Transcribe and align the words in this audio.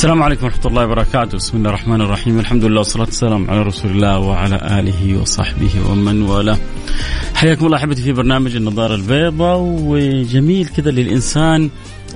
السلام 0.00 0.22
عليكم 0.22 0.44
ورحمة 0.44 0.66
الله 0.66 0.84
وبركاته. 0.84 1.36
بسم 1.36 1.58
الله 1.58 1.68
الرحمن 1.68 2.00
الرحيم. 2.00 2.38
الحمد 2.38 2.64
لله 2.64 2.78
والصلاة 2.78 3.04
والسلام 3.04 3.50
على 3.50 3.62
رسول 3.62 3.90
الله 3.90 4.18
وعلى 4.18 4.56
آله 4.80 5.20
وصحبه 5.20 5.70
ومن 5.90 6.22
والاه. 6.22 6.58
حياكم 7.34 7.66
الله 7.66 7.76
أحبتي 7.76 8.02
في 8.02 8.12
برنامج 8.12 8.56
النظارة 8.56 8.94
البيضاء. 8.94 9.58
وجميل 9.60 10.66
كذا 10.66 10.90
للإنسان 10.90 11.70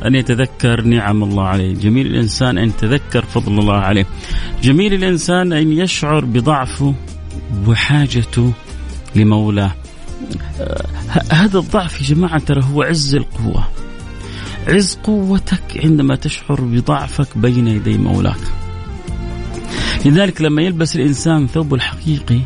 أن 0.05 0.15
يتذكر 0.15 0.81
نعم 0.81 1.23
الله 1.23 1.43
عليه. 1.45 1.75
جميل 1.75 2.07
الإنسان 2.07 2.59
أن 2.59 2.69
يتذكر 2.69 3.25
فضل 3.25 3.59
الله 3.59 3.77
عليه. 3.77 4.07
جميل 4.63 4.95
الإنسان 4.95 5.53
أن 5.53 5.73
يشعر 5.73 6.25
بضعفه 6.25 6.95
وحاجته 7.67 8.53
لمولاه. 9.17 9.75
هذا 11.31 11.59
الضعف 11.59 12.01
يا 12.01 12.15
جماعة 12.15 12.39
ترى 12.39 12.63
هو 12.65 12.83
عز 12.83 13.15
القوة. 13.15 13.69
عز 14.69 14.99
قوتك 15.03 15.85
عندما 15.85 16.17
تشعر 16.17 16.61
بضعفك 16.61 17.39
بين 17.39 17.69
يدي 17.69 17.99
مولاك. 17.99 18.41
لذلك 20.05 20.43
لما 20.43 20.63
يلبس 20.63 20.97
الإنسان 20.97 21.47
ثوب 21.47 21.75
الحقيقي 21.75 22.41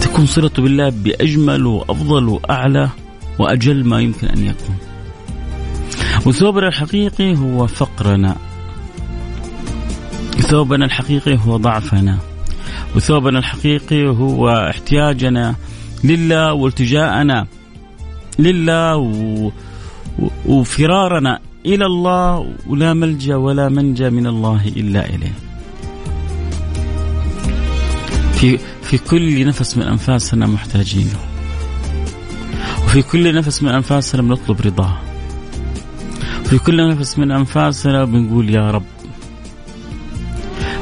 تكون 0.00 0.26
صلته 0.26 0.62
بالله 0.62 0.88
بأجمل 0.88 1.66
وأفضل 1.66 2.28
وأعلى 2.28 2.90
وأجل 3.38 3.84
ما 3.84 4.00
يمكن 4.00 4.26
أن 4.26 4.46
يكون. 4.46 4.76
وثوبنا 6.26 6.68
الحقيقي 6.68 7.36
هو 7.36 7.66
فقرنا. 7.66 8.36
ثوبنا 10.38 10.84
الحقيقي 10.84 11.38
هو 11.46 11.56
ضعفنا. 11.56 12.18
وثوبنا 12.96 13.38
الحقيقي 13.38 14.06
هو 14.06 14.48
احتياجنا 14.48 15.54
لله 16.04 16.52
والتجاءنا. 16.52 17.46
لله 18.38 18.96
و... 18.96 19.50
وفرارنا 20.46 21.40
إلى 21.66 21.86
الله 21.86 22.54
ولا 22.66 22.94
ملجا 22.94 23.36
ولا 23.36 23.68
منجا 23.68 24.10
من 24.10 24.26
الله 24.26 24.68
إلا 24.76 25.14
إليه. 25.14 25.32
في 28.32 28.58
في 28.82 28.98
كل 28.98 29.46
نفس 29.46 29.76
من 29.76 29.82
أنفاسنا 29.82 30.46
محتاجين. 30.46 31.10
وفي 32.84 33.02
كل 33.02 33.34
نفس 33.34 33.62
من 33.62 33.68
أنفاسنا 33.68 34.22
بنطلب 34.22 34.60
رضاه. 34.60 34.98
في 36.44 36.58
كل 36.58 36.88
نفس 36.88 37.18
من 37.18 37.30
أنفاسنا 37.30 38.04
بنقول 38.04 38.50
يا 38.50 38.70
رب. 38.70 38.82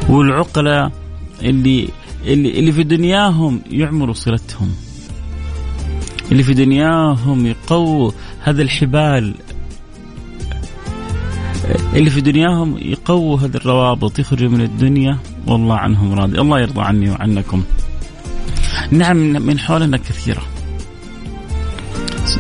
والعقلاء 0.09 0.93
اللي 1.43 1.89
اللي 2.27 2.59
اللي 2.59 2.73
في 2.73 2.83
دنياهم 2.83 3.61
يعمروا 3.71 4.15
صلتهم. 4.15 4.84
اللي 6.33 6.43
في 6.43 6.55
دنياهم 6.55 7.47
يقووا 7.47 8.13
هذا 8.43 8.63
الحبال. 8.63 9.35
اللي 11.95 12.11
في 12.11 12.21
دنياهم 12.21 12.79
يقووا 12.79 13.41
هذه 13.41 13.55
الروابط 13.55 14.19
يخرجوا 14.19 14.51
من 14.51 14.61
الدنيا 14.61 15.19
والله 15.47 15.77
عنهم 15.77 16.13
راضي. 16.13 16.41
الله 16.41 16.61
يرضى 16.61 16.81
عني 16.81 17.11
وعنكم. 17.11 17.65
نعم 18.91 19.17
من 19.17 19.59
حولنا 19.59 19.97
كثيرة. 19.97 20.43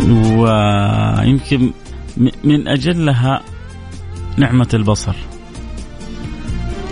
ويمكن 0.08 1.72
من 2.44 2.68
أجلها 2.68 3.40
نعمة 4.36 4.68
البصر. 4.74 5.14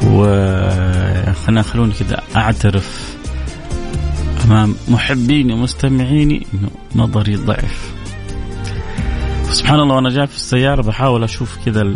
وخلنا 0.07 1.63
خلوني 1.63 1.93
كذا 1.93 2.23
أعترف. 2.37 3.12
أمام 4.45 4.75
محبيني 4.89 5.53
ومستمعيني 5.53 6.47
إنه 6.55 6.71
نظري 6.97 7.37
ضعف 7.37 7.93
سبحان 9.53 9.81
الله 9.81 9.95
وأنا 9.95 10.11
جاي 10.11 10.27
في 10.27 10.37
السيارة 10.37 10.83
بحاول 10.83 11.25
أشوف 11.25 11.59
كذا 11.67 11.95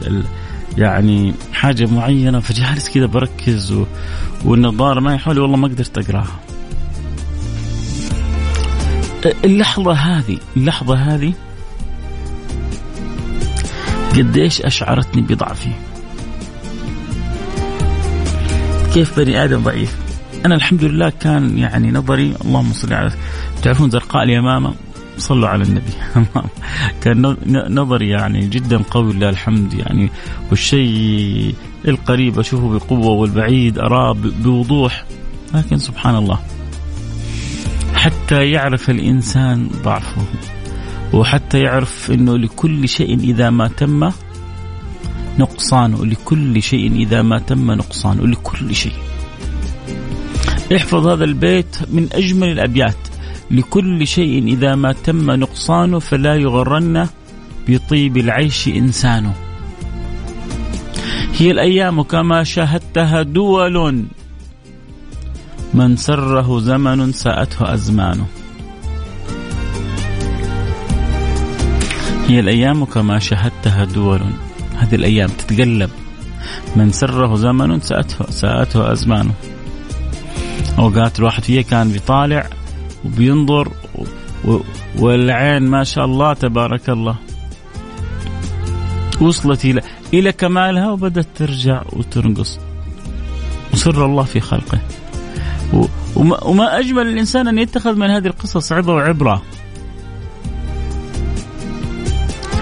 يعني 0.78 1.34
حاجة 1.52 1.86
معينة 1.86 2.40
فجالس 2.40 2.88
كذا 2.90 3.06
بركز 3.06 3.72
و... 3.72 3.86
والنظاره 4.44 5.00
معي 5.00 5.18
حولي 5.18 5.40
والله 5.40 5.56
ما 5.56 5.68
قدرت 5.68 5.98
أقراها. 5.98 6.40
اللحظة 9.44 9.92
هذه 9.92 10.38
اللحظة 10.56 10.94
هذه 10.94 11.32
قديش 14.16 14.62
أشعرتني 14.62 15.22
بضعفي. 15.22 15.72
كيف 18.94 19.20
بني 19.20 19.44
آدم 19.44 19.62
ضعيف؟ 19.62 20.05
أنا 20.44 20.54
الحمد 20.54 20.84
لله 20.84 21.12
كان 21.20 21.58
يعني 21.58 21.90
نظري 21.90 22.34
اللهم 22.44 22.72
صل 22.72 22.92
على 22.92 23.12
تعرفون 23.62 23.90
زرقاء 23.90 24.22
اليمامة؟ 24.22 24.74
صلوا 25.18 25.48
على 25.48 25.62
النبي. 25.62 25.92
كان 27.02 27.36
نظري 27.74 28.08
يعني 28.08 28.46
جدا 28.46 28.82
قوي 28.90 29.12
لله 29.12 29.28
الحمد 29.28 29.74
يعني. 29.74 30.10
والشيء 30.50 31.54
القريب 31.88 32.38
أشوفه 32.38 32.68
بقوه 32.68 33.06
والبعيد 33.06 33.78
أراه 33.78 34.12
بوضوح. 34.12 35.04
لكن 35.54 35.78
سبحان 35.78 36.16
الله 36.16 36.38
حتى 37.94 38.50
يعرف 38.50 38.90
الإنسان 38.90 39.70
ضعفه. 39.84 40.22
وحتى 41.12 41.60
يعرف 41.60 42.10
إنه 42.10 42.38
لكل 42.38 42.88
شيء 42.88 43.18
إذا 43.18 43.50
ما 43.50 43.68
تم 43.68 44.10
نقصان 45.38 45.94
ولكل 45.94 46.62
شيء 46.62 46.92
إذا 46.92 47.22
ما 47.22 47.38
تم 47.38 47.70
نقصان 47.70 48.20
ولكل 48.20 48.74
شيء. 48.74 49.05
احفظ 50.72 51.06
هذا 51.06 51.24
البيت 51.24 51.76
من 51.90 52.08
أجمل 52.12 52.48
الأبيات. 52.48 52.96
لكل 53.50 54.06
شيء 54.06 54.46
إذا 54.46 54.74
ما 54.74 54.92
تم 54.92 55.30
نقصانه 55.30 55.98
فلا 55.98 56.34
يغرن 56.34 57.08
بطيب 57.68 58.16
العيش 58.16 58.68
إنسانه 58.68 59.34
هي 61.38 61.50
الأيام 61.50 62.02
كما 62.02 62.44
شاهدتها 62.44 63.22
دول. 63.22 64.04
من 65.74 65.96
سره 65.96 66.60
زمن 66.60 67.12
ساءته 67.12 67.74
أزمانه 67.74 68.26
هي 72.26 72.40
الأيام 72.40 72.84
كما 72.84 73.18
شاهدتها 73.18 73.84
دول. 73.84 74.20
هذه 74.76 74.94
الأيام 74.94 75.28
تتقلب. 75.28 75.90
من 76.76 76.92
سره 76.92 77.36
زمن 77.36 77.80
ساءته, 77.80 78.30
ساءته 78.30 78.92
أزمانه 78.92 79.34
أوقات 80.78 81.18
الواحد 81.18 81.42
فيها 81.44 81.62
كان 81.62 81.88
بيطالع 81.88 82.46
وبينظر 83.04 83.72
والعين 84.98 85.62
ما 85.62 85.84
شاء 85.84 86.04
الله 86.04 86.32
تبارك 86.32 86.90
الله. 86.90 87.16
وصلت 89.20 89.64
إلى 89.64 89.80
إلى 90.14 90.32
كمالها 90.32 90.90
وبدأت 90.90 91.26
ترجع 91.34 91.82
وتنقص. 91.92 92.58
وسر 93.72 94.06
الله 94.06 94.22
في 94.22 94.40
خلقه. 94.40 94.78
وما, 96.16 96.44
وما 96.44 96.78
أجمل 96.78 97.06
الإنسان 97.06 97.48
أن 97.48 97.58
يتخذ 97.58 97.94
من 97.94 98.10
هذه 98.10 98.26
القصص 98.26 98.72
عبرة 98.72 98.94
وعبرة. 98.94 99.42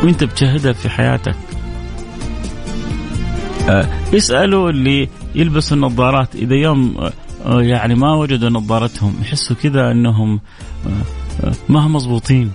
وأنت 0.03 0.25
بتشاهدها 0.25 0.73
في 0.73 0.89
حياتك. 0.89 1.37
آه، 3.69 3.89
اسألوا 4.15 4.71
اللي 4.71 5.09
يلبسوا 5.35 5.77
النظارات 5.77 6.35
إذا 6.35 6.55
يوم 6.55 7.11
يعني 7.45 7.95
ما 7.95 8.15
وجدوا 8.15 8.51
نظارتهم. 8.51 9.15
يحسوا 9.23 9.57
كذا 9.57 9.91
إنهم 9.91 10.41
آه، 10.87 11.47
آه، 11.47 11.53
ما 11.69 11.81
هم 11.81 11.93
مضبوطين. 11.93 12.51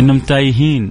إنهم 0.00 0.18
تايهين. 0.18 0.90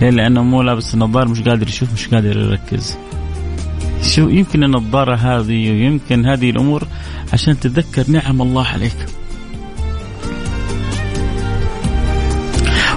ليه؟ 0.00 0.10
لأنه 0.10 0.42
مو 0.42 0.62
لابس 0.62 0.94
النظارة 0.94 1.28
مش 1.28 1.42
قادر 1.42 1.68
يشوف 1.68 1.92
مش 1.92 2.08
قادر 2.08 2.36
يركز. 2.36 2.98
شو 4.02 4.28
يمكن 4.28 4.64
النظارة 4.64 5.14
هذه 5.14 5.70
ويمكن 5.70 6.26
هذه 6.26 6.50
الأمور 6.50 6.86
عشان 7.32 7.60
تتذكر 7.60 8.10
نعم 8.10 8.42
الله 8.42 8.66
عليك. 8.66 9.06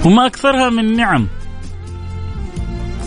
وما 0.06 0.26
أكثرها 0.26 0.70
من 0.70 0.96
نعم. 0.96 1.28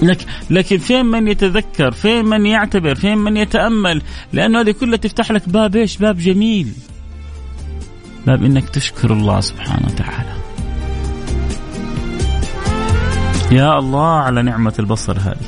لكن 0.02 0.26
لكن 0.50 0.78
فين 0.78 1.06
من 1.06 1.28
يتذكر؟ 1.28 1.90
فين 1.90 2.24
من 2.24 2.46
يعتبر؟ 2.46 2.94
فين 2.94 3.18
من 3.18 3.36
يتأمل؟ 3.36 4.02
لأنه 4.32 4.60
هذه 4.60 4.70
كلها 4.70 4.96
تفتح 4.96 5.32
لك 5.32 5.48
باب 5.48 5.76
إيش؟ 5.76 5.96
باب 5.96 6.18
جميل. 6.18 6.72
باب 8.26 8.44
إنك 8.44 8.68
تشكر 8.68 9.12
الله 9.12 9.40
سبحانه 9.40 9.86
وتعالى. 9.86 10.32
يا 13.52 13.78
الله 13.78 14.08
على 14.08 14.42
نعمة 14.42 14.74
البصر 14.78 15.18
هذه. 15.18 15.46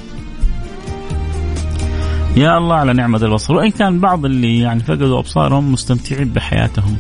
يا 2.37 2.59
الله 2.59 2.75
على 2.75 2.93
نعمة 2.93 3.19
البصر. 3.23 3.55
وإن 3.55 3.71
كان 3.71 4.01
بعض 4.01 4.25
اللي 4.25 4.59
يعني 4.59 4.81
فقدوا 4.81 5.19
أبصارهم 5.19 5.73
مستمتعين 5.73 6.29
بحياتهم. 6.29 6.97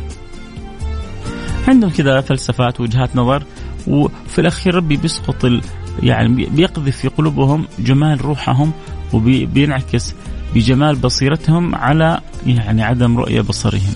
عندهم 1.68 1.90
كذا 1.90 2.20
فلسفات 2.20 2.80
وجهات 2.80 3.16
نظر 3.16 3.42
وفي 3.86 4.38
الأخير 4.38 4.74
ربي 4.74 4.96
بيسقط 4.96 5.44
يعني 6.02 6.46
بيقذف 6.46 6.96
في 6.96 7.08
قلوبهم 7.08 7.66
جمال 7.78 8.24
روحهم 8.24 8.72
وبينعكس 9.12 10.14
بجمال 10.54 10.96
بصيرتهم 10.96 11.74
على 11.74 12.20
يعني 12.46 12.82
عدم 12.82 13.18
رؤية 13.18 13.40
بصرهم. 13.40 13.94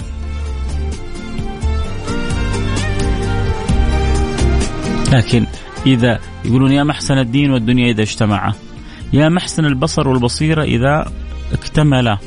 لكن 5.12 5.46
إذا 5.86 6.18
يقولون 6.44 6.72
يا 6.72 6.84
محسن 6.84 7.18
الدين 7.18 7.50
والدنيا 7.50 7.90
إذا 7.90 8.02
اجتمعا 8.02 8.52
يا 9.12 9.28
محسن 9.28 9.64
البصر 9.64 10.08
والبصيرة 10.08 10.62
إذا 10.62 11.12
اكتملا 11.52 12.18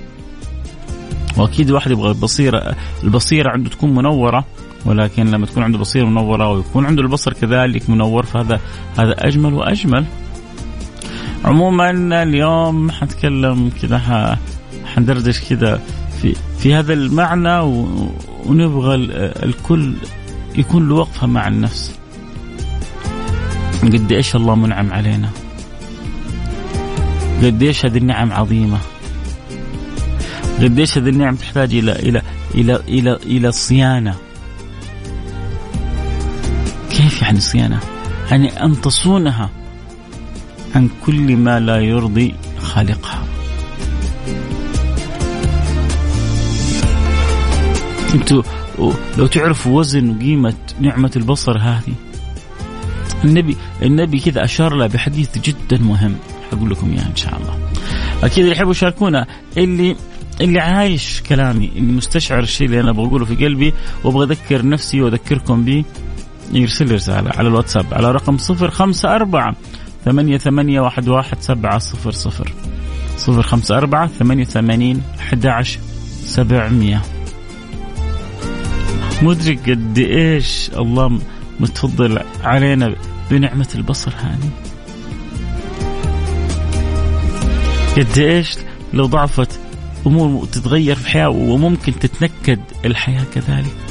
وأكيد 1.37 1.71
واحد 1.71 1.91
يبغى 1.91 2.09
البصيره 2.09 2.75
البصيرة 3.03 3.49
عنده 3.49 3.69
تكون 3.69 3.95
منورة. 3.95 4.45
ولكن 4.85 5.31
لما 5.31 5.45
تكون 5.45 5.63
عنده 5.63 5.77
بصيرة 5.79 6.05
منورة 6.05 6.51
ويكون 6.51 6.85
عنده 6.85 7.01
البصر 7.01 7.33
كذلك 7.33 7.89
منور 7.89 8.25
فهذا 8.25 8.59
هذا 8.97 9.27
أجمل 9.27 9.53
وأجمل. 9.53 10.05
عموما 11.45 11.89
اليوم 12.23 12.91
حنتكلم 12.91 13.71
كذا 13.81 14.37
حندردش 14.85 15.39
كذا 15.49 15.81
في 16.21 16.35
في 16.59 16.73
هذا 16.73 16.93
المعنى 16.93 17.59
ونبغى 18.45 18.95
الكل 19.45 19.93
يكون 20.55 20.89
له 20.89 20.95
وقفة 20.95 21.27
مع 21.27 21.47
النفس. 21.47 21.95
قد 23.83 24.11
إيش 24.11 24.35
الله 24.35 24.55
منعم 24.55 24.93
علينا. 24.93 25.29
قد 27.43 27.63
إيش 27.63 27.85
هذه 27.85 27.97
النعم 27.97 28.31
عظيمة. 28.31 28.77
قديش 30.61 30.97
هذه 30.97 31.09
النعم 31.09 31.35
تحتاج 31.35 31.75
إلى 31.75 31.91
إلى 31.91 32.21
إلى 32.55 32.75
إلى 32.87 33.13
إلى 33.13 33.51
صيانة 33.51 34.15
كيف 37.21 37.27
يعني 37.27 37.39
صيانه؟ 37.39 37.79
يعني 38.31 38.63
أن 38.65 38.81
تصونها 38.81 39.49
عن 40.75 40.89
كل 41.05 41.35
ما 41.37 41.59
لا 41.59 41.79
يرضي 41.79 42.35
خالقها. 42.59 43.23
أنتوا 48.13 48.43
لو 49.17 49.27
تعرفوا 49.27 49.79
وزن 49.79 50.09
وقيمة 50.09 50.53
نعمة 50.79 51.11
البصر 51.15 51.57
هذه 51.57 51.93
النبي 53.23 53.57
النبي 53.81 54.19
كذا 54.19 54.43
أشار 54.43 54.75
لها 54.75 54.87
بحديث 54.87 55.37
جدا 55.37 55.77
مهم 55.77 56.15
حقول 56.51 56.69
لكم 56.69 56.91
إياه 56.91 57.07
إن 57.07 57.15
شاء 57.15 57.37
الله. 57.37 57.57
أكيد 58.23 58.39
اللي 58.39 58.55
يحبوا 58.55 58.71
يشاركونا 58.71 59.27
اللي 59.57 59.95
اللي 60.41 60.59
عايش 60.59 61.21
كلامي 61.29 61.71
اللي 61.75 61.91
مستشعر 61.91 62.39
الشيء 62.39 62.67
اللي 62.67 62.79
أنا 62.79 62.91
بقوله 62.91 63.25
في 63.25 63.45
قلبي 63.45 63.73
وأبغى 64.03 64.25
أذكر 64.25 64.65
نفسي 64.65 65.01
وأذكركم 65.01 65.65
به 65.65 65.83
يرسل 66.53 66.91
رسالة 66.91 67.31
على 67.37 67.47
الواتساب 67.47 67.93
على 67.93 68.11
رقم 68.11 68.37
صفر 68.37 68.71
خمسة 68.71 69.15
أربعة 69.15 69.55
ثمانية 70.05 70.37
ثمانية 70.37 70.81
واحد 70.81 71.07
واحد 71.07 71.37
سبعة 71.41 71.77
صفر 71.77 72.11
صفر. 72.11 72.53
صفر 73.17 73.41
خمسة 73.41 73.77
أربعة 73.77 74.07
ثمانية 74.07 74.43
ثمانين 74.43 75.01
أحد 75.19 75.65
سبعمية. 76.25 77.01
مدرك 79.21 79.69
قد 79.69 79.97
إيش 79.97 80.71
الله 80.77 81.19
متفضل 81.59 82.19
علينا 82.43 82.95
بنعمة 83.31 83.67
البصر 83.75 84.11
هذه 84.17 84.49
قد 87.97 88.17
إيش 88.17 88.57
لو 88.93 89.05
ضعفت 89.05 89.59
أمور 90.07 90.45
تتغير 90.45 90.95
في 90.95 91.01
الحياة 91.01 91.29
وممكن 91.29 91.99
تتنكد 91.99 92.59
الحياة 92.85 93.23
كذلك. 93.33 93.90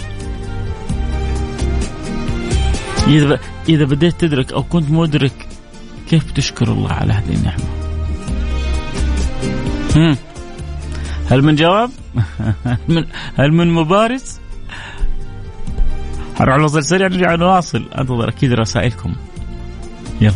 إذا 3.10 3.38
إذا 3.68 3.84
بديت 3.84 4.20
تدرك 4.20 4.52
أو 4.52 4.62
كنت 4.62 4.90
مدرك 4.90 5.48
كيف 6.10 6.32
تشكر 6.32 6.72
الله 6.72 6.92
على 6.92 7.12
هذه 7.12 7.34
النعمة. 7.34 7.64
هم. 9.96 10.16
هل 11.30 11.42
من 11.42 11.54
جواب؟ 11.54 11.90
هل 13.38 13.52
من 13.52 13.70
مبارز؟ 13.70 14.40
هنروح 16.40 16.56
نوصل 16.56 16.84
سريع 16.84 17.08
نرجع 17.08 17.34
نواصل 17.34 17.88
أنتظر 17.98 18.28
أكيد 18.28 18.52
رسائلكم. 18.52 19.14
يلا 20.20 20.34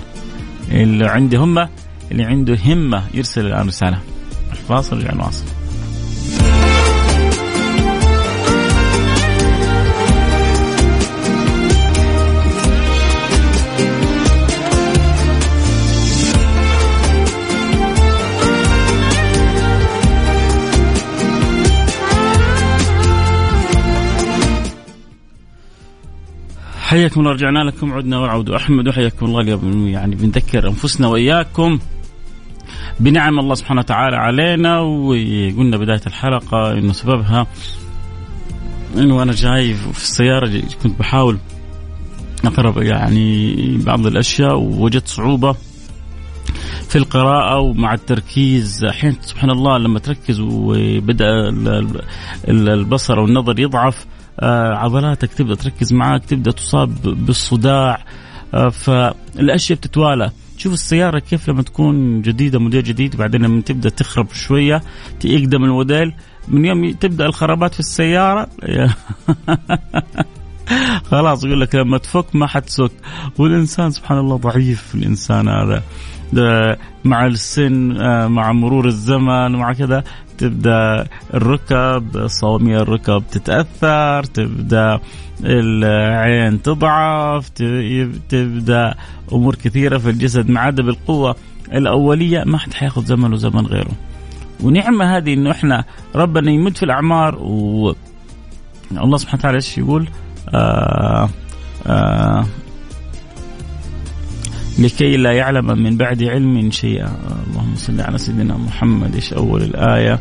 اللي 0.70 1.06
عنده 1.06 1.38
همة 1.38 1.68
اللي 2.10 2.24
عنده 2.24 2.58
همة 2.66 3.02
يرسل 3.14 3.46
الآن 3.46 3.66
رسالة. 3.66 3.98
فاصل 4.68 4.96
نرجع 4.96 5.14
نواصل. 5.14 5.44
حياكم 26.94 27.20
الله 27.20 27.32
رجعنا 27.32 27.58
لكم. 27.58 27.92
عدنا 27.92 28.18
وعود 28.18 28.50
أحمد 28.50 28.88
وحياكم 28.88 29.26
الله. 29.26 29.40
اليوم 29.40 29.88
يعني 29.88 30.14
بنذكر 30.14 30.68
أنفسنا 30.68 31.08
وإياكم 31.08 31.78
بنعم 33.00 33.38
الله 33.38 33.54
سبحانه 33.54 33.80
وتعالى 33.80 34.16
علينا. 34.16 34.80
وقلنا 34.80 35.76
بداية 35.76 36.00
الحلقة 36.06 36.72
إنه 36.72 36.92
سببها 36.92 37.46
إنه 38.96 39.22
أنا 39.22 39.32
جاي 39.32 39.74
في 39.74 40.02
السيارة 40.02 40.62
كنت 40.82 40.98
بحاول 40.98 41.38
أقرب 42.44 42.78
يعني 42.78 43.56
بعض 43.76 44.06
الأشياء 44.06 44.56
ووجدت 44.56 45.08
صعوبة 45.08 45.56
في 46.88 46.96
القراءة 46.96 47.58
ومع 47.58 47.94
التركيز 47.94 48.84
أحيانا 48.84 49.16
سبحان 49.20 49.50
الله 49.50 49.78
لما 49.78 49.98
تركز 49.98 50.40
وبدأ 50.40 51.26
البصر 52.48 53.18
أو 53.18 53.24
النظر 53.24 53.60
يضعف 53.60 54.06
عضلاتك 54.42 55.32
تبدأ 55.32 55.54
تركز 55.54 55.92
معاك 55.92 56.24
تبدأ 56.24 56.50
تصاب 56.50 57.02
بالصداع. 57.02 58.04
آه، 58.54 58.68
فالأشياء 58.68 59.78
بتتوالى. 59.78 60.30
شوف 60.56 60.72
السيارة 60.72 61.18
كيف 61.18 61.48
لما 61.48 61.62
تكون 61.62 62.22
جديدة 62.22 62.58
موديل 62.58 62.82
جديد 62.82 63.16
بعدين 63.16 63.42
لما 63.42 63.60
تبدأ 63.60 63.88
تخرب 63.88 64.32
شوية 64.32 64.82
يقدم 65.24 65.64
الموديل 65.64 66.14
من 66.48 66.64
يوم 66.64 66.92
تبدأ 66.92 67.26
الخرابات 67.26 67.74
في 67.74 67.80
السيارة 67.80 68.48
خلاص 71.10 71.44
يقول 71.44 71.60
لك 71.60 71.74
لما 71.74 71.98
تفك 71.98 72.36
ما 72.36 72.46
حتسك. 72.46 72.90
والإنسان 73.38 73.90
سبحان 73.90 74.18
الله 74.18 74.36
ضعيف 74.36 74.94
الإنسان 74.94 75.48
هذا. 75.48 75.82
مع 77.04 77.26
السن 77.26 77.96
آه، 77.96 78.26
مع 78.28 78.52
مرور 78.52 78.86
الزمن 78.86 79.52
مع 79.52 79.72
كذا 79.72 80.04
تبدأ 80.38 81.06
الركب 81.34 82.26
صواميل 82.26 82.76
الركب 82.78 83.22
تتأثر 83.30 84.24
تبدأ 84.24 85.00
العين 85.44 86.62
تضعف 86.62 87.48
تبدأ 88.28 88.94
أمور 89.32 89.54
كثيرة 89.54 89.98
في 89.98 90.10
الجسد 90.10 90.50
ما 90.50 90.60
عاد 90.60 90.80
بالقوه 90.80 91.36
الأولية 91.72 92.44
ما 92.46 92.58
حد 92.58 92.74
حياخذ 92.74 93.04
زمن 93.04 93.32
وزمن 93.32 93.66
غيره 93.66 93.92
ونعمة 94.62 95.16
هذه 95.16 95.34
إنه 95.34 95.50
إحنا 95.50 95.84
ربنا 96.14 96.50
يمد 96.50 96.76
في 96.76 96.82
الأعمار 96.82 97.34
و 97.34 97.94
الله 98.92 99.16
سبحانه 99.16 99.40
وتعالى 99.40 99.56
إيش 99.56 99.78
يقول؟ 99.78 100.08
آه 100.54 101.28
آه 101.86 102.44
لكي 104.78 105.16
لا 105.16 105.32
يعلم 105.32 105.66
من 105.66 105.96
بعد 105.96 106.22
علم 106.22 106.70
شيئا. 106.70 107.16
اللهم 107.46 107.74
صل 107.76 108.00
على 108.00 108.18
سيدنا 108.18 108.56
محمد. 108.56 109.14
إيش 109.14 109.32
أول 109.32 109.62
الآية؟ 109.62 110.20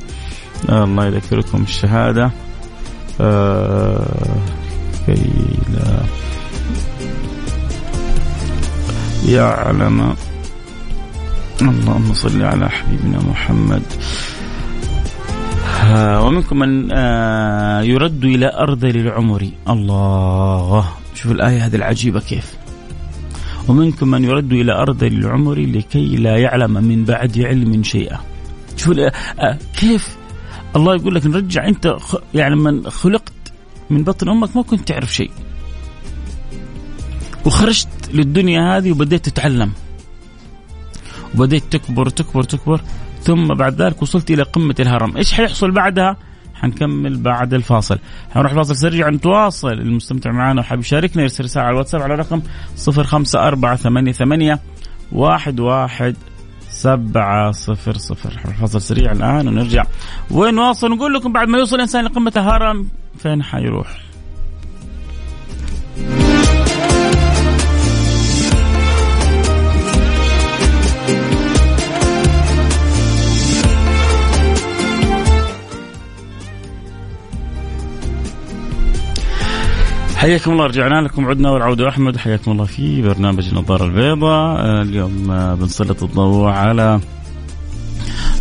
الله 0.69 1.05
يذكركم 1.05 1.63
الشهاده 1.63 2.31
آه 3.21 4.37
كي 5.05 5.15
لا 5.73 6.03
يعلم. 9.27 10.15
اللهم 11.61 12.13
صل 12.13 12.41
على 12.41 12.69
حبيبنا 12.69 13.19
محمد. 13.19 13.83
آه 15.83 16.25
ومنكم 16.25 16.59
من 16.59 16.91
آه 16.91 17.81
يرد 17.81 18.25
إلى 18.25 18.53
أرض 18.53 18.85
العمر 18.85 19.49
الله. 19.69 20.85
شوف 21.15 21.31
الآية 21.31 21.65
هذه 21.65 21.75
العجيبة 21.75 22.19
كيف. 22.19 22.62
ومنكم 23.67 24.07
من 24.07 24.23
يرد 24.23 24.53
إلى 24.53 24.73
أرض 24.73 25.03
العمر 25.03 25.59
لكي 25.59 26.15
لا 26.15 26.37
يعلم 26.37 26.73
من 26.73 27.05
بعد 27.05 27.39
علم 27.39 27.83
شيئا. 27.83 28.19
شوف 28.77 28.97
آه، 28.97 29.57
كيف؟ 29.79 30.17
الله 30.75 30.95
يقول 30.95 31.15
لك 31.15 31.25
نرجع 31.25 31.67
أنت 31.67 31.95
يعني 32.33 32.55
من 32.55 32.89
خلقت 32.89 33.33
من 33.89 34.03
بطن 34.03 34.29
أمك 34.29 34.55
ما 34.55 34.61
كنت 34.61 34.87
تعرف 34.87 35.13
شيء. 35.13 35.31
وخرجت 37.45 38.09
للدنيا 38.13 38.77
هذه 38.77 38.91
وبديت 38.91 39.29
تتعلم. 39.29 39.71
وبديت 41.35 41.63
تكبر 41.71 42.09
تكبر 42.09 42.43
تكبر. 42.43 42.81
ثم 43.23 43.47
بعد 43.47 43.81
ذلك 43.81 44.01
وصلت 44.01 44.31
إلى 44.31 44.43
قمة 44.43 44.75
الهرم. 44.79 45.17
إيش 45.17 45.33
حيحصل 45.33 45.71
بعدها؟ 45.71 46.17
حنكمل 46.63 47.17
بعد 47.17 47.53
الفاصل. 47.53 47.99
حنروح 48.33 48.53
فاصل 48.53 48.75
سريع 48.75 49.09
نتواصل 49.09 49.71
المستمتع 49.73 50.31
معنا 50.31 50.61
وحاب 50.61 50.79
يشاركنا 50.79 51.21
يرسل 51.21 51.43
رسالة 51.43 51.65
على 51.65 51.73
الواتساب 51.73 52.01
على 52.01 52.15
رقم 52.15 52.41
05488 52.77 54.57
واحد 55.11 55.59
واحد 55.59 56.15
سبعة 56.69 57.51
صفر 57.51 57.97
صفر. 57.97 58.29
فاصل 58.61 58.81
سريع 58.81 59.11
الآن 59.11 59.47
ونرجع. 59.47 59.83
ونواصل 60.31 60.91
نقول 60.91 61.13
لكم 61.13 61.33
بعد 61.33 61.47
ما 61.47 61.57
يوصل 61.57 61.75
الإنسان 61.75 62.05
لقمة 62.05 62.33
الهرم 62.37 62.87
فين 63.17 63.43
حيروح؟ 63.43 64.12
حياكم 80.23 80.51
الله 80.51 80.65
رجعنا 80.65 81.01
لكم. 81.01 81.25
عدنا 81.25 81.51
والعودة 81.51 81.89
أحمد. 81.89 82.17
حياكم 82.17 82.51
الله 82.51 82.65
في 82.65 83.01
برنامج 83.01 83.47
النظارة 83.47 83.85
البيضاء 83.85 84.59
آه، 84.59 84.81
اليوم 84.81 85.31
آه، 85.31 85.55
بنسلط 85.55 86.03
الضوء 86.03 86.47
على 86.47 86.99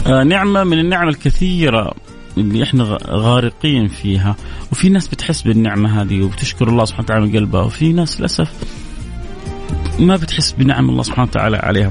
آه، 0.07 0.23
نعمة 0.23 0.65
من 0.65 0.79
النعم 0.79 1.09
الكثيرة 1.09 1.95
اللي 2.39 2.62
إحنا 2.62 2.99
غارقين 3.07 3.89
فيها. 3.89 4.37
وفي 4.73 4.89
ناس 4.89 5.09
بتحس 5.09 5.43
بالنعمة 5.43 6.03
هذه 6.03 6.23
وبتشكر 6.23 6.69
الله 6.69 6.85
سبحانه 6.85 7.05
وتعالى 7.05 7.27
من 7.27 7.37
قلبها 7.37 7.62
وفي 7.62 7.93
ناس 7.93 8.21
للأسف 8.21 8.53
ما 9.99 10.17
بتحس 10.17 10.53
بنعم 10.53 10.91
الله 10.91 11.03
سبحانه 11.03 11.29
وتعالى 11.29 11.57
عليها. 11.57 11.91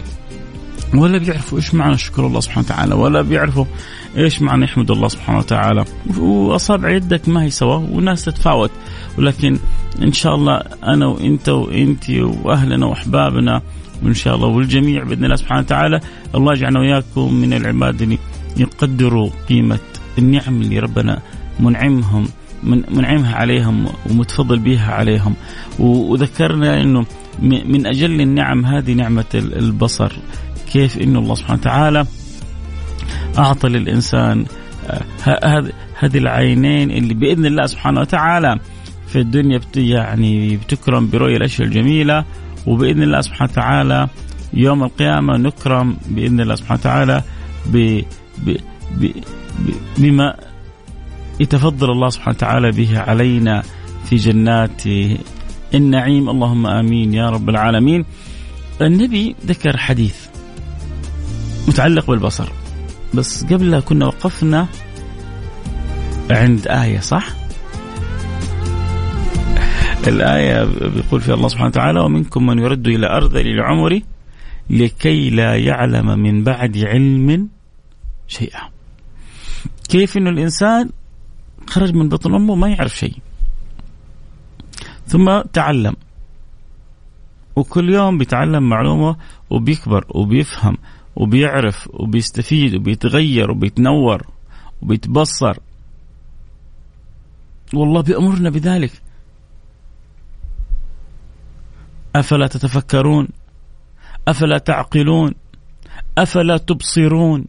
ولا 0.94 1.18
بيعرفوا 1.18 1.58
إيش 1.58 1.74
معنى 1.74 1.98
شكر 1.98 2.28
الله 2.28 2.40
سبحانه 2.40 2.66
وتعالى 2.66 2.96
ولا 2.96 3.22
بيعرفوا 3.22 3.66
إيش 4.18 4.42
معنى 4.42 4.64
يحمد 4.64 4.92
الله 4.92 5.08
سبحانه 5.08 5.40
وتعالى. 5.40 5.86
وأصابع 6.18 6.90
يدك 6.90 7.30
ما 7.30 7.44
هي 7.44 7.50
سوا 7.50 7.76
والناس 7.76 8.26
تتفاوت. 8.26 8.72
ولكن 9.18 9.60
إن 10.02 10.12
شاء 10.14 10.36
الله 10.36 10.62
أنا 10.84 11.06
وإنت 11.06 11.50
وإنت 11.50 12.10
وأهلنا 12.44 12.86
وأحبابنا 12.86 13.62
وإن 14.04 14.14
شاء 14.14 14.36
الله 14.36 14.48
والجميع 14.48 15.04
بإذن 15.04 15.24
الله 15.24 15.36
سبحانه 15.36 15.62
وتعالى 15.62 16.00
الله 16.36 16.54
يجعلنا 16.54 16.80
وإياكم 16.80 17.34
من 17.34 17.54
العباد 17.54 18.02
اللي 18.02 18.18
يقدروا 18.58 19.30
قيمة 19.50 19.80
النعم 20.18 20.62
اللي 20.62 20.80
ربنا 20.80 21.20
منعمهم 21.60 22.28
من 22.64 22.84
منعمها 22.92 23.36
عليهم 23.36 23.86
ومتفضل 24.10 24.60
بها 24.60 24.92
عليهم. 24.92 25.36
وذكرنا 25.80 26.82
إنه 26.82 27.06
من 27.42 27.86
أجل 27.86 28.22
النعم 28.22 28.66
هذه 28.66 28.94
نعمة 28.94 29.26
البصر. 29.36 30.12
كيف 30.74 30.98
إنه 30.98 31.20
الله 31.20 31.36
سبحانه 31.36 31.60
وتعالى 31.60 32.06
أعطى 33.38 33.68
للإنسان 33.68 34.46
آه، 35.28 35.72
هذه 36.00 36.18
العينين 36.18 36.92
اللي 36.92 37.14
بإذن 37.14 37.46
الله 37.46 37.66
سبحانه 37.66 38.02
وتعالى 38.02 38.60
في 39.08 39.20
الدنيا 39.20 39.58
بت 39.58 39.78
يعني 39.78 40.58
بتكرم 40.58 41.10
برؤية 41.10 41.38
الأشياء 41.38 41.68
الجميلة 41.68 42.26
وبإذن 42.68 43.04
الله 43.04 43.22
سبحانه 43.22 43.52
وتعالى 43.52 44.08
يوم 44.54 44.84
القيامة 44.84 45.38
نكرم 45.38 45.98
بإذن 46.10 46.42
الله 46.42 46.56
سبحانه 46.56 46.80
وتعالى 46.80 47.24
ب 47.66 48.02
ب 48.38 48.58
ب 48.98 49.12
بما 49.98 50.36
يتفضل 51.40 51.92
الله 51.92 52.10
سبحانه 52.10 52.36
وتعالى 52.38 52.72
به 52.72 53.00
علينا 53.00 53.64
في 54.06 54.16
جنات 54.16 54.82
النعيم 55.74 56.30
اللهم 56.30 56.68
آمين 56.68 57.14
يا 57.14 57.30
رب 57.30 57.50
العالمين. 57.50 58.06
النبي 58.82 59.36
ذكر 59.46 59.78
حديث 59.78 60.31
متعلق 61.68 62.08
بالبصر. 62.08 62.50
بس 63.14 63.44
قبلها 63.44 63.80
كنا 63.80 64.06
وقفنا 64.06 64.68
عند 66.32 66.68
آية 66.68 67.00
صح؟ 67.00 67.28
الآية 70.08 70.64
بيقول 70.64 71.22
فيها 71.22 71.36
الله 71.36 71.48
سبحانه 71.48 71.68
وتعالى 71.68 72.00
ومنكم 72.00 72.46
من 72.46 72.60
يرد 72.60 72.88
إلى 72.88 73.08
أرض 73.08 73.36
العمر 73.36 74.02
لكي 74.70 75.30
لا 75.30 75.56
يعلم 75.56 76.20
من 76.20 76.44
بعد 76.44 76.78
علم 76.78 77.50
شيئا. 78.28 78.62
كيف 79.90 80.18
أنه 80.18 80.30
الإنسان 80.30 80.90
خرج 81.68 81.94
من 81.94 82.10
بطن 82.10 82.36
أمه 82.36 82.56
ما 82.56 82.70
يعرف 82.70 82.96
شيء. 82.98 83.16
ثم 85.08 85.42
تعلم. 85.54 85.96
وكل 87.56 87.90
يوم 87.90 88.18
بيتعلم 88.18 88.70
معلومة 88.70 89.16
وبيكبر 89.50 90.06
وبيفهم. 90.10 90.78
وبيعرف 91.16 91.90
وبيستفيد 91.94 92.76
وبيتغير 92.76 93.52
وبيتنور 93.52 94.28
وبيتبصر. 94.82 95.58
والله 97.74 98.02
بيأمرنا 98.02 98.50
بذلك. 98.50 99.02
أفلا 102.16 102.48
تتفكرون؟ 102.48 103.28
أفلا 104.28 104.58
تعقلون؟ 104.58 105.34
أفلا 106.18 106.58
تبصرون؟ 106.58 107.46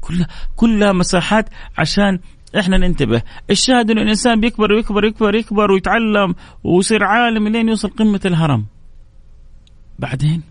كلها 0.00 0.28
كلها 0.56 0.92
مساحات 0.92 1.48
عشان 1.78 2.18
إحنا 2.58 2.78
ننتبه. 2.78 3.22
الشاهد 3.50 3.90
إنه 3.90 4.02
الإنسان 4.02 4.40
بيكبر 4.40 4.72
ويكبر 4.72 5.04
يكبر 5.04 5.34
يكبر 5.34 5.70
ويتعلم 5.70 6.34
ويصير 6.64 7.04
عالم 7.04 7.48
لين 7.48 7.68
يوصل 7.68 7.88
قمة 7.88 8.20
الهرم. 8.24 8.66
بعدين؟ 9.98 10.42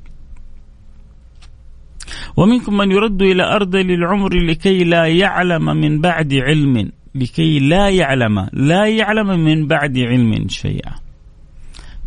ومنكم 2.38 2.78
من 2.78 2.92
يرد 2.92 3.22
إلى 3.22 3.44
أرض 3.44 3.76
العمر 3.76 4.34
لكي 4.34 4.84
لا 4.84 5.08
يعلم 5.08 5.66
من 5.66 6.02
بعد 6.02 6.34
علم 6.34 6.92
لكي 7.16 7.60
لا 7.60 7.90
يعلم 7.90 8.50
لا 8.54 8.88
يعلم 8.88 9.28
من 9.46 9.68
بعد 9.68 9.98
علم 9.98 10.48
شيئا. 10.48 10.96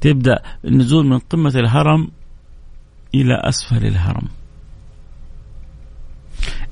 تبدأ 0.01 0.43
النزول 0.65 1.07
من 1.07 1.19
قمة 1.19 1.53
الهرم 1.57 2.09
إلى 3.15 3.35
أسفل 3.35 3.87
الهرم. 3.87 4.29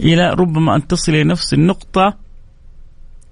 إلى 0.01 0.31
ربما 0.31 0.77
أن 0.77 0.87
تصل 0.87 1.13
إلى 1.13 1.25
نفس 1.25 1.55
النقطة 1.55 2.17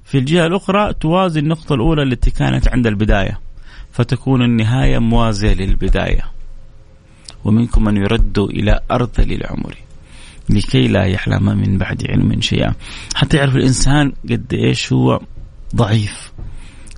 في 0.05 0.19
الجهة 0.19 0.47
الأخرى 0.47 0.95
توازي 0.95 1.41
النقطة 1.41 1.75
الأولى 1.75 2.03
التي 2.03 2.31
كانت 2.31 2.69
عند 2.69 2.87
البداية 2.87 3.41
فتكون 3.93 4.43
النهاية 4.43 4.99
موازية 4.99 5.55
للبداية. 5.55 6.25
ومنكم 7.45 7.85
من 7.85 7.97
يرد 7.97 8.39
إلى 8.39 8.81
أرذل 8.91 9.33
العمر 9.33 9.75
لكي 10.51 10.89
لا 10.89 11.05
يحلم 11.05 11.45
من 11.59 11.79
بعد 11.79 12.07
علم 12.11 12.41
شيئا. 12.41 12.75
حتى 13.15 13.37
يعرف 13.37 13.57
الإنسان 13.57 14.13
قد 14.31 14.55
إيش 14.55 14.93
هو 14.93 15.21
ضعيف 15.77 16.33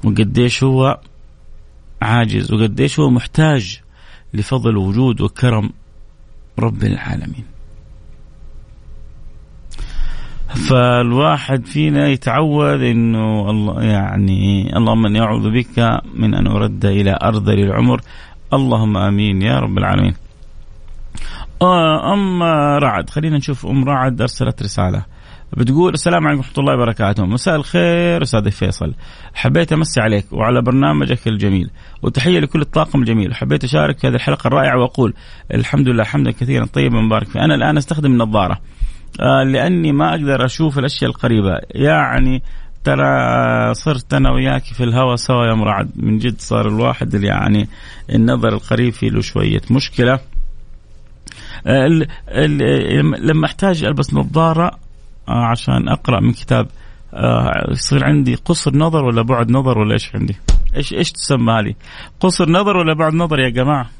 وقد 0.04 0.38
إيش 0.38 0.64
هو 0.64 1.00
عاجز 2.02 2.52
وقد 2.52 2.80
إيش 2.80 3.00
هو 3.00 3.10
محتاج 3.10 3.80
لفضل 4.34 4.76
وجود 4.76 5.20
وكرم 5.20 5.70
رب 6.58 6.84
العالمين. 6.84 7.44
فالواحد 10.48 11.66
فينا 11.66 12.08
يتعود 12.08 12.80
إنه 12.80 13.50
الله 13.50 13.82
يعني 13.82 14.76
اللهم 14.76 15.06
إني 15.06 15.20
أعوذ 15.20 15.50
بك 15.50 16.00
من 16.14 16.34
أن 16.34 16.46
أرد 16.46 16.84
إلى 16.84 17.18
ارذل 17.22 17.58
العمر 17.60 18.00
اللهم 18.52 18.96
آمين 18.96 19.42
يا 19.42 19.58
رب 19.58 19.78
العالمين. 19.78 20.14
آه، 21.62 22.14
أم 22.14 22.42
رعد. 22.82 23.10
خلينا 23.10 23.36
نشوف 23.36 23.66
أم 23.66 23.84
رعد 23.84 24.20
أرسلت 24.20 24.62
رسالة. 24.62 25.04
بتقول 25.56 25.94
السلام 25.94 26.26
عليكم 26.26 26.40
ورحمة 26.40 26.58
الله 26.58 26.74
وبركاته. 26.74 27.26
مساء 27.26 27.56
الخير 27.56 28.22
أستاذ 28.22 28.50
فيصل. 28.50 28.94
حبيت 29.34 29.72
أمسي 29.72 30.00
عليك 30.00 30.32
وعلى 30.32 30.62
برنامجك 30.62 31.28
الجميل 31.28 31.70
وتحية 32.02 32.40
لكل 32.40 32.60
الطاقم 32.60 33.00
الجميل. 33.00 33.34
حبيت 33.34 33.64
أشارك 33.64 33.98
في 33.98 34.08
هذه 34.08 34.14
الحلقة 34.14 34.48
الرائعة 34.48 34.78
وأقول 34.78 35.14
الحمد 35.54 35.88
لله 35.88 36.04
حمدا 36.04 36.30
كثيرا 36.30 36.66
طيبا 36.66 37.00
مبارك 37.00 37.26
فيه 37.26 37.40
أنا 37.40 37.54
الآن 37.54 37.76
أستخدم 37.76 38.12
النظارة. 38.12 38.60
آه 39.20 39.42
لأني 39.42 39.92
ما 39.92 40.10
أقدر 40.10 40.44
أشوف 40.44 40.78
الأشياء 40.78 41.10
القريبة. 41.10 41.60
يعني 41.70 42.42
ترى 42.84 43.74
صرت 43.74 44.14
أنا 44.14 44.30
وياك 44.30 44.64
في 44.64 44.84
الهواء 44.84 45.16
سوا 45.16 45.46
يا 45.46 45.54
مرعد 45.54 45.90
من 45.96 46.18
جد 46.18 46.40
صار 46.40 46.68
الواحد 46.68 47.14
يعني 47.14 47.68
النظر 48.14 48.48
القريب 48.48 48.92
فيه 48.92 49.10
له 49.10 49.20
شوية 49.20 49.60
مشكلة. 49.70 50.18
لما 53.20 53.46
احتاج 53.46 53.84
ألبس 53.84 54.14
نظارة 54.14 54.70
آه، 55.28 55.44
عشان 55.44 55.88
أقرأ 55.88 56.20
من 56.20 56.32
كتاب 56.32 56.66
آه، 57.14 57.70
يصير 57.70 58.04
عندي 58.04 58.34
قصر 58.34 58.76
نظر 58.76 59.04
ولا 59.04 59.22
بعد 59.22 59.50
نظر 59.50 59.78
ولا 59.78 59.92
إيش 59.92 60.14
عندي؟ 60.14 60.36
إيش 60.76 60.92
إيش 60.92 61.12
تسمى 61.12 61.52
هذه؟ 61.52 61.74
قصر 62.20 62.50
نظر 62.50 62.76
ولا 62.76 62.94
بعد 62.94 63.14
نظر 63.14 63.38
يا 63.38 63.48
جماعة؟ 63.48 63.90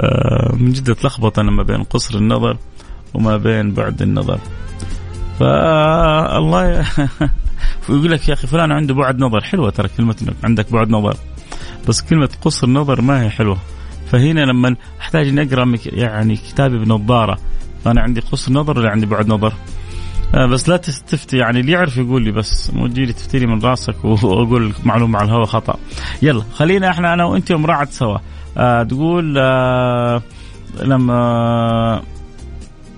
آه، 0.00 0.54
من 0.54 0.72
جد 0.72 0.90
أتلخبط 0.90 1.38
أنا 1.38 1.50
ما 1.50 1.62
بين 1.62 1.82
قصر 1.82 2.18
النظر 2.18 2.56
وما 3.14 3.36
بين 3.36 3.72
بعد 3.72 4.02
النظر. 4.02 4.38
فالله 5.38 6.86
ويقول 7.88 8.10
لك 8.12 8.28
يا 8.28 8.34
أخي 8.34 8.46
فلان 8.46 8.72
عنده 8.72 8.94
بعد 8.94 9.18
نظر 9.18 9.40
حلوة 9.40 9.70
ترى 9.70 9.88
كلمة 9.88 10.16
عندك 10.44 10.72
بعد 10.72 10.90
نظر 10.90 11.16
بس 11.88 12.02
كلمة 12.02 12.30
قصر 12.42 12.68
نظر 12.68 13.00
ما 13.00 13.22
هي 13.22 13.30
حلوة 13.30 13.58
فهنا 14.06 14.40
لما 14.40 14.76
أحتاج 15.00 15.28
اني 15.28 15.42
أقرأ 15.42 15.76
يعني 15.86 16.36
كتابي 16.36 16.78
بنظاره 16.78 17.38
فأنا 17.84 18.00
عندي 18.00 18.20
قصر 18.20 18.52
نظر 18.52 18.78
ولا 18.78 18.90
عندي 18.90 19.06
بعد 19.06 19.28
نظر؟ 19.28 19.52
آه 20.34 20.46
بس 20.46 20.68
لا 20.68 20.76
تستفتي 20.76 21.36
يعني 21.36 21.60
اللي 21.60 21.72
يعرف 21.72 21.96
يقول 21.96 22.22
لي 22.24 22.32
بس 22.32 22.70
مو 22.74 22.86
تجي 22.86 23.04
لي 23.04 23.12
تفتي 23.12 23.46
من 23.46 23.62
راسك 23.62 24.04
وأقول 24.04 24.72
معلومة 24.84 25.18
على 25.18 25.26
الهواء 25.28 25.44
خطأ. 25.44 25.78
يلا 26.22 26.42
خلينا 26.54 26.90
إحنا 26.90 27.12
أنا 27.14 27.24
وأنت 27.24 27.50
يوم 27.50 27.66
رعد 27.66 27.90
سوا. 27.90 28.18
آه 28.56 28.82
تقول 28.82 29.38
آه 29.38 30.22
لما 30.82 32.02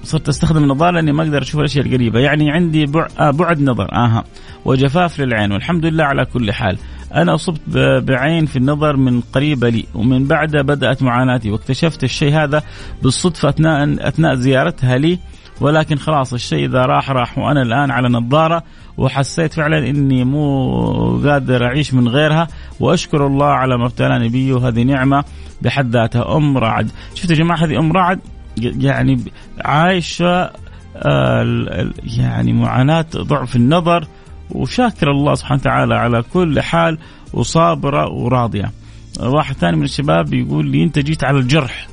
صرت 0.04 0.28
أستخدم 0.28 0.62
النظارة 0.64 0.90
لأني 0.90 1.12
ما 1.12 1.22
أقدر 1.22 1.42
أشوف 1.42 1.60
الأشياء 1.60 1.86
القريبة 1.86 2.20
يعني 2.20 2.50
عندي 2.50 2.90
آه 3.20 3.30
بعد 3.30 3.60
نظر 3.60 3.92
أها 3.92 4.24
وجفاف 4.64 5.20
للعين 5.20 5.52
والحمد 5.52 5.86
لله 5.86 6.04
على 6.04 6.24
كل 6.24 6.52
حال 6.52 6.78
أنا 7.14 7.34
أصبت 7.34 7.60
بعين 8.06 8.46
في 8.46 8.56
النظر 8.56 8.96
من 8.96 9.20
قريبة 9.20 9.68
لي 9.68 9.84
ومن 9.94 10.24
بعدها 10.24 10.62
بدأت 10.62 11.02
معاناتي 11.02 11.50
واكتشفت 11.50 12.04
الشيء 12.04 12.34
هذا 12.34 12.62
بالصدفة 13.02 13.48
أثناء 13.48 14.08
أثناء 14.08 14.34
زيارتها 14.34 14.98
لي. 14.98 15.18
ولكن 15.60 15.96
خلاص 15.96 16.32
الشيء 16.32 16.64
إذا 16.64 16.82
راح 16.82 17.10
راح 17.10 17.38
وأنا 17.38 17.62
الآن 17.62 17.90
على 17.90 18.08
نظارة 18.08 18.62
وحسيت 18.98 19.52
فعلا 19.52 19.78
إني 19.78 20.24
مو 20.24 21.28
قادر 21.28 21.66
أعيش 21.66 21.94
من 21.94 22.08
غيرها. 22.08 22.48
وأشكر 22.80 23.26
الله 23.26 23.46
على 23.46 23.78
ما 23.78 23.86
ابتلاني 23.86 24.28
به 24.28 24.52
وهذه 24.52 24.82
نعمة 24.82 25.24
بحد 25.62 25.90
ذاتها. 25.90 26.36
أم 26.36 26.58
رعد. 26.58 26.90
شفتوا 27.14 27.36
يا 27.36 27.40
جماعة 27.40 27.64
هذه 27.64 27.78
أم 27.78 27.92
رعد 27.92 28.20
يعني 28.56 29.20
عايشة 29.64 30.50
آه، 30.96 31.90
يعني 32.18 32.52
معاناة 32.52 33.06
ضعف 33.16 33.56
النظر 33.56 34.06
وشاكر 34.50 35.11
الله 35.11 35.35
سبحانه 35.35 35.61
وتعالى 35.61 35.95
على 35.95 36.23
كل 36.23 36.61
حال 36.61 36.99
وصابره 37.33 38.09
وراضية. 38.09 38.73
واحد 39.21 39.55
ثاني 39.55 39.76
من 39.76 39.85
الشباب 39.85 40.35
يقول 40.35 40.67
لي 40.67 40.83
أنت 40.83 40.99
جيت 40.99 41.25
على 41.25 41.38
الجرح. 41.38 41.88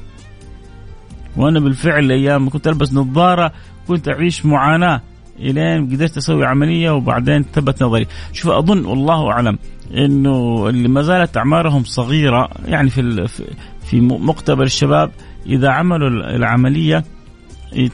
وأنا 1.37 1.59
بالفعل 1.59 2.11
أيام 2.11 2.49
كنت 2.49 2.67
ألبس 2.67 2.93
نظارة 2.93 3.51
كنت 3.87 4.07
أعيش 4.09 4.45
معاناة 4.45 5.01
إلين 5.39 5.85
قدرت 5.85 6.17
أسوي 6.17 6.45
عملية 6.45 6.91
وبعدين 6.91 7.43
ثبت 7.53 7.83
نظري. 7.83 8.07
شوف 8.33 8.51
أظن 8.51 8.85
والله 8.85 9.31
أعلم 9.31 9.57
إنه 9.93 10.65
اللي 10.69 10.87
ما 10.87 11.01
زالت 11.01 11.37
أعمارهم 11.37 11.83
صغيرة 11.83 12.49
يعني 12.65 12.89
في 12.89 13.27
في 13.85 14.01
مقتبل 14.01 14.63
الشباب 14.63 15.11
إذا 15.45 15.69
عملوا 15.69 16.09
العملية 16.09 17.03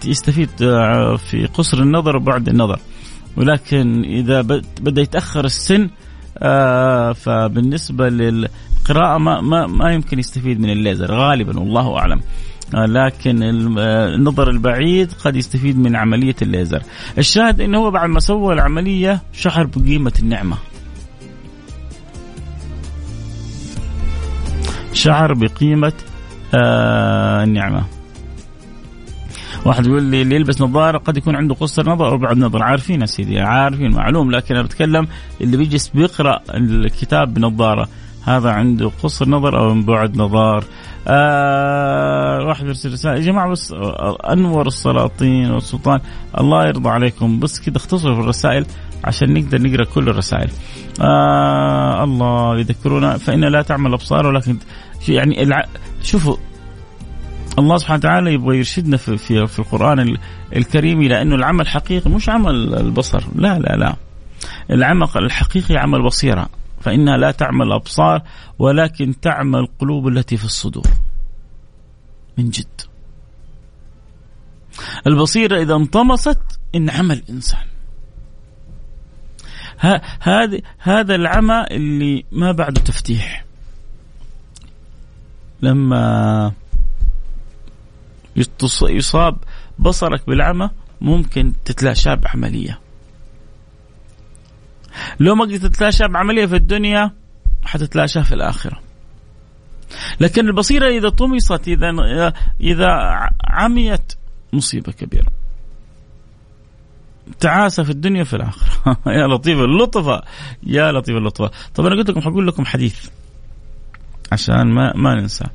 يستفيد 0.06 0.50
آه، 0.62 1.15
في 1.15 1.46
قصر 1.46 1.77
النظر 1.77 2.15
وبعد 2.15 2.50
النظر 2.50 2.80
ولكن 3.38 4.03
إذا 4.03 4.41
بدا 4.81 5.01
يتأخر 5.01 5.45
السن 5.45 5.89
آه، 6.38 7.13
فبالنسبة 7.13 8.09
للقراءة 8.09 9.17
ما, 9.17 9.41
ما 9.41 9.67
ما 9.67 9.91
يمكن 9.91 10.19
يستفيد 10.19 10.59
من 10.59 10.69
الليزر 10.69 11.11
غالبا 11.11 11.59
والله 11.59 11.97
أعلم. 11.97 12.21
آه، 12.75 12.85
لكن 12.85 13.43
النظر 13.43 14.50
البعيد 14.50 15.13
قد 15.13 15.35
يستفيد 15.35 15.77
من 15.77 15.95
عملية 15.95 16.35
الليزر. 16.41 16.83
الشاهد 17.17 17.61
إنه 17.61 17.77
هو 17.77 17.91
بعد 17.91 18.09
ما 18.09 18.19
سوى 18.19 18.53
العملية 18.53 19.21
شعر 19.33 19.65
بقيمة 19.65 20.13
النعمة. 20.19 20.57
شعر 24.93 25.33
بقيمة 25.33 25.93
آه 26.53 27.43
النعمة. 27.43 28.00
واحد 29.65 29.88
يقول 29.88 30.03
لي 30.03 30.22
اللي 30.22 30.36
يلبس 30.36 30.62
نظارة 30.62 30.98
قد 30.98 31.18
يكون 31.18 31.36
عنده 31.36 31.56
قصر 31.56 31.89
نظر 31.89 32.08
أو 32.12 32.18
بعد 32.18 32.38
نظر. 32.38 32.63
عارفين 32.63 33.01
يا 33.01 33.06
سيدي 33.06 33.39
عارفين 33.39 33.91
معلوم 33.91 34.32
لكن 34.32 34.56
أنا 34.56 34.63
بتكلم 34.63 35.08
اللي 35.41 35.58
بيجلس 35.58 35.88
بيقرأ 35.88 36.39
الكتاب 36.53 37.34
بنظارة. 37.34 37.88
هذا 38.25 38.51
عنده 38.51 38.91
قصر 39.03 39.30
نظر 39.30 39.60
أو 39.60 39.82
بعد 39.82 40.18
نظر 40.18 40.63
آه 41.08 42.46
واحد 42.48 42.65
يرسل 42.65 42.91
رسالة. 42.94 43.15
يا 43.15 43.22
جماعة 43.22 43.50
بس 43.50 43.74
أنور 44.32 44.68
السلاطين 44.68 45.51
والسلطان 45.51 46.00
الله 46.39 46.68
يرضى 46.68 46.89
عليكم. 46.89 47.39
بس 47.39 47.60
كده 47.60 47.77
اختصروا 47.77 48.15
في 48.15 48.22
الرسائل 48.22 48.65
عشان 49.03 49.34
نقدر 49.34 49.62
نقرأ 49.62 49.86
كل 49.86 50.10
الرسائل. 50.10 50.50
آه 51.01 52.03
الله 52.03 52.60
يذكرونا 52.60 53.18
فإن 53.18 53.46
لا 53.46 53.62
تعمل 53.62 53.93
أبصار 53.93 54.28
ولكن 54.28 54.58
يعني. 55.10 55.67
شوفوا 56.04 56.36
الله 57.62 57.78
سبحانه 57.78 58.00
وتعالى 58.00 58.34
يبغى 58.34 58.58
يرشدنا 58.58 58.97
في 58.97 59.17
في, 59.17 59.47
في 59.47 59.60
القرآن 59.60 60.17
الكريم 60.56 61.02
إلى 61.02 61.21
أنه 61.21 61.36
العمل 61.36 61.62
الحقيقي 61.62 62.10
مش 62.10 62.30
عمل 62.30 62.74
البصر. 62.74 63.24
لا 63.36 63.60
لا 63.60 63.76
لا. 63.76 63.95
العمل 64.71 65.08
الحقيقي 65.15 65.78
عمل 65.78 66.04
بصيرة. 66.04 66.50
فإنها 66.82 67.17
لا 67.17 67.32
تعمل 67.32 67.67
الابصار 67.67 68.21
ولكن 68.60 69.19
تعمل 69.19 69.60
القلوب 69.60 70.08
التي 70.08 70.38
في 70.38 70.45
الصدور. 70.45 70.88
من 72.38 72.50
جد. 72.50 72.82
البصيرة 75.08 75.62
إذا 75.62 75.76
انطمست 75.76 76.60
انعمى 76.76 77.13
الانسان 77.13 77.65
هذا 80.19 80.62
هذا 80.80 81.15
العمى 81.15 81.65
اللي 81.71 82.26
ما 82.32 82.52
بعده 82.52 82.82
تفتيح. 82.82 83.45
لما 85.62 86.52
يصاب 88.82 89.38
بصرك 89.80 90.28
بالعمى 90.28 90.70
ممكن 91.02 91.54
تتلاشاه 91.65 92.15
بعملية. 92.15 92.80
لو 95.20 95.36
ما 95.36 95.46
قدرت 95.46 95.65
تتلاشاه 95.65 96.08
بعملية 96.08 96.46
في 96.46 96.56
الدنيا 96.56 97.12
حتتلاشاه 97.63 98.22
في 98.22 98.36
الآخرة. 98.36 98.82
لكن 100.20 100.48
البصيرة 100.48 100.88
إذا 100.88 101.10
طمست 101.10 101.67
إذا 101.67 102.34
إذا 102.62 102.88
عميت 103.44 104.13
مصيبة 104.54 104.91
كبيرة. 104.91 105.28
تعاسة 107.39 107.84
في 107.84 107.89
الدنيا 107.89 108.24
في 108.24 108.36
الآخرة. 108.36 108.98
يا 109.20 109.28
لطيف 109.28 109.60
اللطفة 109.60 110.22
يا 110.63 110.91
لطيف 110.91 111.15
اللطفة 111.15 111.52
طب 111.76 111.86
أنا 111.86 111.96
قلت 111.96 112.10
لكم 112.10 112.22
حقول 112.22 112.48
لكم 112.48 112.65
حديث. 112.65 113.10
عشان 114.32 114.74
ما 114.74 114.94
ما 114.96 115.15
ننسى 115.15 115.46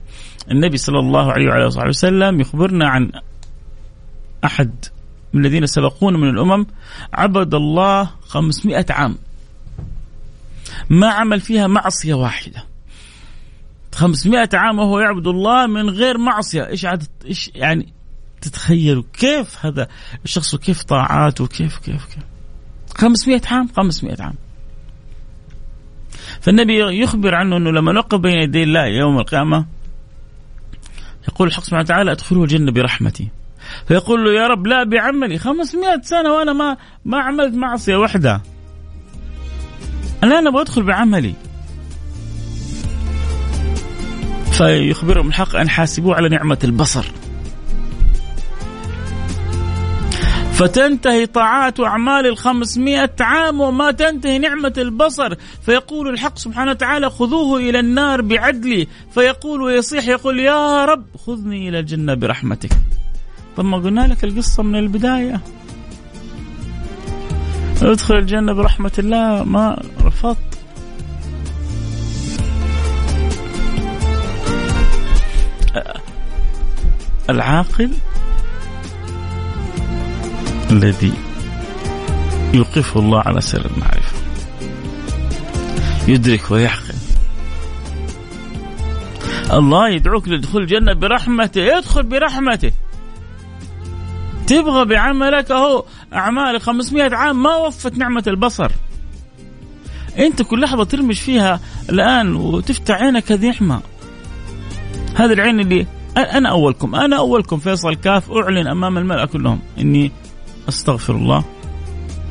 النبي 0.50 0.76
صلى 0.76 0.98
الله 0.98 1.32
عليه 1.32 1.48
وعلى 1.48 1.66
آله 1.66 1.88
وسلم 1.88 2.40
يخبرنا 2.40 2.88
عن 2.88 3.11
أحد 4.44 4.85
من 5.32 5.46
الذين 5.46 5.66
سبقونا 5.66 6.18
من 6.18 6.28
الأمم 6.28 6.66
عبد 7.12 7.54
الله 7.54 8.11
500 8.28 8.87
عام. 8.90 9.18
ما 10.90 11.09
عمل 11.09 11.40
فيها 11.40 11.66
معصية 11.66 12.14
واحدة. 12.14 12.64
500 13.94 14.48
عام 14.54 14.78
وهو 14.78 14.98
يعبد 14.98 15.26
الله 15.26 15.66
من 15.66 15.90
غير 15.90 16.18
معصية. 16.18 16.66
إيش 16.66 16.85
عاد 16.85 17.02
إيش 17.26 17.50
يعني 17.54 17.92
تتخيلوا 18.40 19.02
كيف 19.12 19.66
هذا 19.66 19.88
الشخص 20.24 20.54
وكيف 20.54 20.82
طاعاته؟ 20.82 21.46
كيف 21.46 21.78
كيف 21.78 22.04
كيف؟ 22.04 22.24
500 22.96 23.40
عام 23.50 23.68
500 23.76 24.16
عام. 24.20 24.35
فالنبي 26.40 27.02
يخبر 27.02 27.35
عنه 27.35 27.56
إنه 27.56 27.70
لما 27.70 27.92
نقف 27.92 28.18
بين 28.18 28.38
يدي 28.38 28.62
الله 28.62 28.87
يوم 28.87 29.18
القيامة 29.18 29.66
يقول 31.29 31.49
الحق 31.49 31.62
سبحانه 31.62 31.83
وتعالى 31.83 32.12
أدخلوا 32.12 32.45
الجنة 32.45 32.73
برحمتي. 32.73 33.29
فيقول 33.89 34.25
له 34.25 34.41
يا 34.43 34.47
رب 34.47 34.67
لا 34.67 34.85
بعملي. 34.85 35.39
500 35.39 36.01
سنة 36.03 36.33
وأنا 36.33 36.53
ما 36.53 36.77
ما 37.05 37.21
عملت 37.21 37.55
معصية 37.55 37.97
واحدة 37.97 38.43
أنا 40.23 40.49
أبغى 40.49 40.62
أدخل 40.62 40.83
بعملي. 40.83 41.35
فيخبرهم 44.53 45.29
الحق 45.29 45.57
أن 45.57 45.69
حاسبوه 45.69 46.15
على 46.15 46.29
نعمة 46.29 46.59
البصر. 46.65 47.07
فتنتهي 50.57 51.27
طاعات 51.27 51.81
وأعمال 51.81 52.27
الخمسمائة 52.27 53.11
عام 53.21 53.61
وما 53.61 53.90
تنتهي 53.90 54.38
نعمة 54.38 54.73
البصر. 54.79 55.35
فيقول 55.62 56.09
الحق 56.09 56.38
سبحانه 56.38 56.71
وتعالى 56.71 57.11
خذوه 57.11 57.61
إلى 57.61 57.81
النار 57.81 58.23
بعدلي 58.23 58.88
فيقول 59.14 59.62
ويصيح 59.62 60.09
يقول 60.09 60.40
يا 60.40 60.85
رب 60.85 61.05
خذني 61.27 61.69
إلى 61.69 61.79
الجنة 61.79 62.14
برحمتك. 62.14 62.71
طب 63.57 63.64
ما 63.64 63.77
قلنا 63.77 64.01
لك 64.07 64.25
القصة 64.25 64.62
من 64.62 64.79
البداية. 64.79 65.40
ادخل 67.83 68.14
الجنة 68.14 68.53
برحمة 68.53 68.92
الله 68.99 69.45
ما 69.45 69.83
رفضت. 70.05 70.38
العاقل 77.31 77.90
الذي 80.70 81.12
يوقفه 82.55 83.00
الله 83.00 83.20
على 83.20 83.40
سر 83.40 83.66
المعرفة. 83.76 84.16
يدرك 86.09 86.50
ويعقل 86.50 86.94
الله 89.52 89.88
يدعوك 89.88 90.29
لدخول 90.29 90.62
الجنة 90.62 90.92
برحمته 90.92 91.79
ادخل 91.79 92.02
برحمته. 92.02 92.72
تبغى 94.46 94.85
بعملك 94.85 95.50
أهو 95.50 95.85
أعمال 96.12 96.61
500 96.61 97.14
عام 97.14 97.42
ما 97.42 97.57
وفت 97.57 97.98
نعمة 97.98 98.24
البصر. 98.26 98.70
أنت 100.18 100.42
كل 100.42 100.61
لحظة 100.61 100.85
ترمش 100.85 101.20
فيها 101.20 101.61
الآن 101.90 102.35
وتفتح 102.35 102.94
عينك 102.94 103.33
هذه 103.33 103.50
نعمة. 103.50 103.81
هذه 105.14 105.33
العين 105.33 105.61
اللي 105.61 105.87
أنا 106.16 106.48
أولكم 106.50 106.94
أنا 106.94 107.16
أولكم 107.18 107.59
فيصل 107.59 107.94
كاف 107.94 108.31
أعلن 108.31 108.66
أمام 108.66 108.98
الملأ 108.98 109.24
كلهم 109.24 109.61
إني 109.79 110.12
أستغفر 110.68 111.14
الله. 111.16 111.44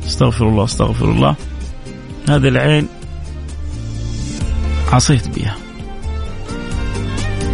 أستغفر 0.06 0.48
الله 0.48 0.64
أستغفر 0.64 1.10
الله. 1.10 1.36
هذه 2.28 2.48
العين 2.48 2.88
عصيت 4.92 5.28
بها 5.28 5.56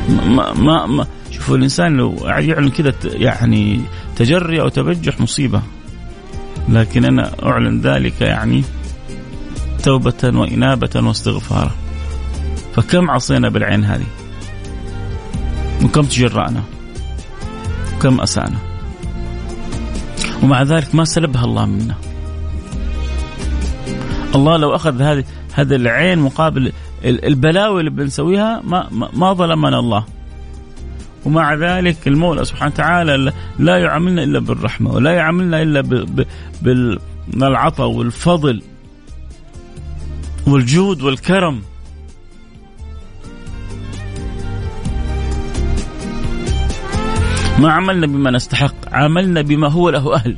ما 0.08 0.52
ما, 0.52 0.86
ما 0.86 1.06
شوفوا 1.30 1.56
الإنسان 1.56 1.96
لو 1.96 2.14
يعلن 2.26 2.70
كذا 2.70 2.94
يعني 3.04 3.80
تجري 4.16 4.60
أو 4.60 4.68
تبجح 4.68 5.20
مصيبة. 5.20 5.62
لكن 6.68 7.04
أنا 7.04 7.32
أعلن 7.42 7.80
ذلك 7.80 8.20
يعني 8.20 8.64
توبة 9.82 10.14
وإنابة 10.24 10.90
واستغفارا 10.96 11.70
فكم 12.74 13.10
عصينا 13.10 13.48
بالعين 13.48 13.84
هذه؟ 13.84 14.06
وكم 15.84 16.02
تجرأنا؟ 16.02 16.62
وكم 17.96 18.20
أسأنا؟ 18.20 18.71
ومع 20.42 20.62
ذلك 20.62 20.94
ما 20.94 21.04
سلبها 21.04 21.44
الله 21.44 21.66
منا. 21.66 21.94
الله 24.34 24.56
لو 24.56 24.74
أخذ 24.74 25.02
هذه 25.02 25.24
هذا 25.52 25.76
العين 25.76 26.18
مقابل 26.18 26.72
البلاوي 27.04 27.80
اللي 27.80 27.90
بنسويها 27.90 28.60
ما 28.64 28.88
ما 29.12 29.32
ظلمنا 29.32 29.78
الله. 29.78 30.04
ومع 31.24 31.54
ذلك 31.54 32.08
المولى 32.08 32.44
سبحانه 32.44 32.72
وتعالى 32.74 33.32
لا 33.58 33.78
يعاملنا 33.78 34.22
إلا 34.22 34.38
بالرحمة 34.38 34.90
ولا 34.92 35.10
يعاملنا 35.10 35.62
إلا 35.62 35.80
بالعطاء 37.32 37.88
والفضل 37.88 38.62
والجود 40.46 41.02
والكرم. 41.02 41.62
ما 47.62 47.72
عملنا 47.72 48.06
بما 48.06 48.30
نستحق 48.30 48.74
عاملنا 48.92 49.42
بما 49.42 49.68
هو 49.68 49.90
له 49.90 50.14
أهل. 50.14 50.36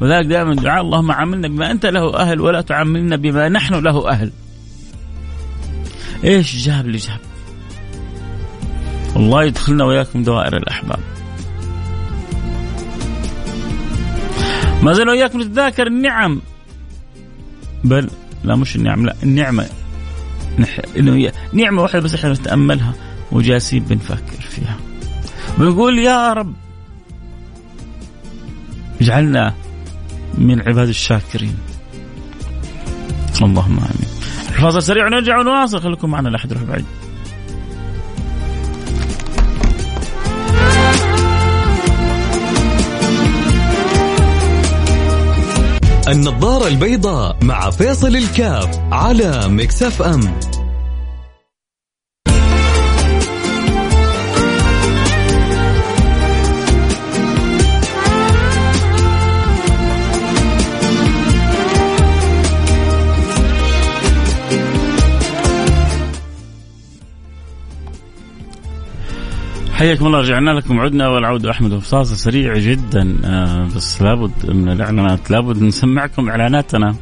وذلك 0.00 0.26
دائما 0.26 0.54
دعاء 0.54 0.82
اللهم 0.82 1.10
عاملنا 1.10 1.48
بما 1.48 1.70
أنت 1.70 1.86
له 1.86 2.16
أهل 2.16 2.40
ولا 2.40 2.60
تعاملنا 2.60 3.16
بما 3.16 3.48
نحن 3.48 3.74
له 3.74 4.10
أهل. 4.10 4.30
إيش 6.24 6.66
جاب 6.66 6.86
اللي 6.86 6.98
جاب؟ 6.98 7.18
الله 9.16 9.44
يدخلنا 9.44 9.84
وإياكم 9.84 10.22
دوائر 10.22 10.56
الأحباب. 10.56 10.98
ما 14.82 14.92
زلنا 14.92 15.10
وإياكم 15.10 15.40
نتذاكر 15.40 15.86
النعم. 15.86 16.40
بل 17.84 18.10
لا 18.44 18.56
مش 18.56 18.76
النعم 18.76 19.06
لا 19.06 19.16
النعمة. 19.22 19.66
نح... 20.58 20.80
نعمة 21.52 21.82
واحدة 21.82 22.00
بس 22.00 22.14
إحنا 22.14 22.32
نتأملها. 22.32 22.94
وجالسين 23.32 23.82
بنفكر 23.84 24.40
فيها. 24.40 24.76
بنقول 25.58 25.98
يا 25.98 26.32
رب 26.32 26.54
اجعلنا 29.00 29.54
من 30.38 30.60
عباد 30.60 30.88
الشاكرين. 30.88 31.56
اللهم 33.42 33.78
آمين. 33.78 34.08
الفاصل 34.48 34.82
سريع 34.82 35.06
ونرجع 35.06 35.38
ونواصل. 35.38 35.80
خليكم 35.80 36.10
معنا 36.10 36.28
لا 36.28 36.36
احد 36.36 36.50
يروح 36.50 36.62
بعيد. 36.62 36.84
النظارة 46.08 46.68
البيضاء 46.68 47.36
مع 47.42 47.70
فيصل 47.70 48.16
الكاف 48.16 48.80
على 48.92 49.48
مكسف 49.48 50.02
أم. 50.02 50.34
حياكم 69.82 70.06
الله 70.06 70.18
رجعنا 70.18 70.50
لكم. 70.50 70.80
عدنا 70.80 71.08
والعود. 71.08 71.46
أحمد 71.46 71.72
وفصاصه 71.72 72.14
سريع 72.14 72.58
جدا. 72.58 73.18
آه 73.24 73.68
بس 73.76 74.02
لابد 74.02 74.50
من 74.50 74.68
الإعلانات. 74.68 75.30
لابد 75.30 75.62
نسمعكم 75.62 76.28
إعلاناتنا. 76.28 76.96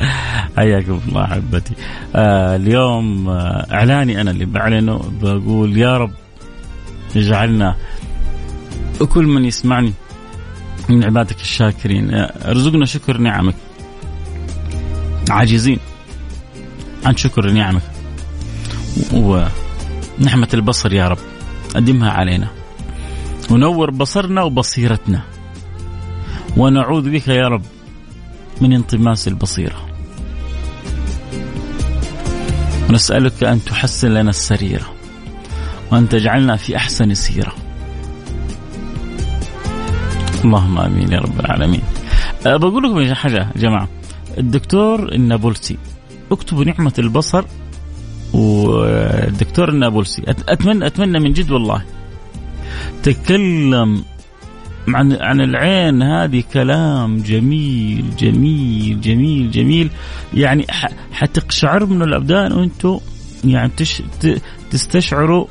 حياكم 0.56 1.00
الله 1.08 1.24
أحبتي. 1.24 1.74
آه 2.14 2.56
اليوم 2.56 3.28
آه 3.28 3.66
إعلاني 3.72 4.20
أنا 4.20 4.30
اللي 4.30 4.44
بعلنه. 4.44 5.12
بقول 5.22 5.76
يا 5.76 5.98
رب 5.98 6.10
اجعلنا 7.16 7.76
وكل 9.00 9.26
من 9.26 9.44
يسمعني 9.44 9.92
من 10.88 11.04
عبادك 11.04 11.40
الشاكرين. 11.40 12.10
ارزقنا 12.44 12.86
شكر 12.86 13.18
نعمك. 13.18 13.54
عاجزين 15.30 15.78
عن 17.04 17.16
شكر 17.16 17.50
نعمك. 17.50 17.82
ونعمة 19.12 20.48
البصر 20.54 20.92
يا 20.92 21.08
رب. 21.08 21.35
قدمها 21.76 22.10
علينا. 22.10 22.48
ونور 23.50 23.90
بصرنا 23.90 24.42
وبصيرتنا. 24.42 25.20
ونعوذ 26.56 27.10
بك 27.10 27.28
يا 27.28 27.48
رب 27.48 27.62
من 28.60 28.72
انطماس 28.72 29.28
البصيرة. 29.28 29.86
ونسألك 32.88 33.44
أن 33.44 33.64
تحسن 33.64 34.08
لنا 34.08 34.30
السريرة 34.30 34.86
وأن 35.92 36.08
تجعلنا 36.08 36.56
في 36.56 36.76
أحسن 36.76 37.14
سيرة. 37.14 37.52
اللهم 40.44 40.78
آمين 40.78 41.12
يا 41.12 41.18
رب 41.18 41.40
العالمين. 41.40 41.82
أه 42.46 42.56
بقول 42.56 42.82
لكم 42.82 43.14
حاجة 43.14 43.36
يا 43.36 43.52
جماعة. 43.56 43.88
الدكتور 44.38 45.12
النابلسي 45.12 45.76
اكتبوا 46.32 46.64
نعمة 46.64 46.92
البصر 46.98 47.44
والدكتور 48.36 49.68
النابلسي 49.68 50.22
أتمنى 50.28 50.86
أتمنى 50.86 51.18
من 51.18 51.32
جد 51.32 51.50
والله 51.50 51.82
تكلم 53.02 54.04
عن 54.88 55.12
عن 55.12 55.40
العين 55.40 56.02
هذه 56.02 56.42
كلام 56.52 57.18
جميل 57.18 58.16
جميل 58.18 59.00
جميل 59.00 59.50
جميل 59.50 59.90
يعني 60.34 60.66
حتقشعر 61.12 61.86
من 61.86 62.02
الأبدان 62.02 62.52
وأنتم 62.52 62.98
يعني 63.44 63.72
تش 63.76 64.02
تستشعروا 64.70 65.46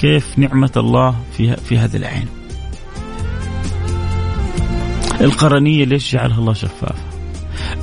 كيف 0.00 0.38
نعمة 0.38 0.72
الله 0.76 1.16
في 1.36 1.56
في 1.56 1.78
هذه 1.78 1.96
العين. 1.96 2.26
القرنية 5.20 5.84
ليش 5.84 6.12
جعلها 6.12 6.38
الله 6.38 6.52
شفافة؟ 6.52 7.04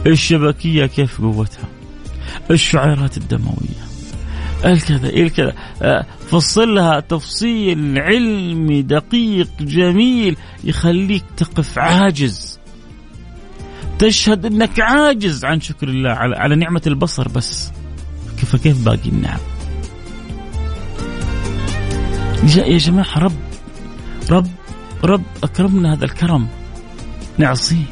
الشبكية 0.06 0.86
كيف 0.86 1.22
قوتها؟ 1.22 1.66
الشعيرات 2.52 3.18
الدموية 3.18 3.89
الكذا 4.66 5.10
الكذا 5.10 5.54
آه، 5.82 6.06
فصلها 6.30 7.00
تفصيل 7.00 8.00
علمي 8.00 8.82
دقيق 8.82 9.50
جميل 9.62 10.38
يخليك 10.64 11.24
تقف 11.38 11.80
عاجز. 11.80 12.60
تشهد 14.00 14.46
إنك 14.46 14.80
عاجز 14.80 15.46
عن 15.46 15.62
شكر 15.62 15.88
الله 15.88 16.10
على, 16.10 16.36
على 16.36 16.56
نعمة 16.56 16.82
البصر 16.88 17.28
بس. 17.28 17.72
كيف 18.40 18.56
كيف 18.56 18.86
باقي 18.86 19.10
النعم؟ 19.10 19.40
يا 22.56 22.78
جماعة 22.78 23.20
رب 23.20 23.40
رب 24.30 24.48
رب 25.04 25.24
أكرمنا 25.44 25.94
هذا 25.94 26.06
الكرم. 26.06 26.48
نعصيه. 27.38 27.86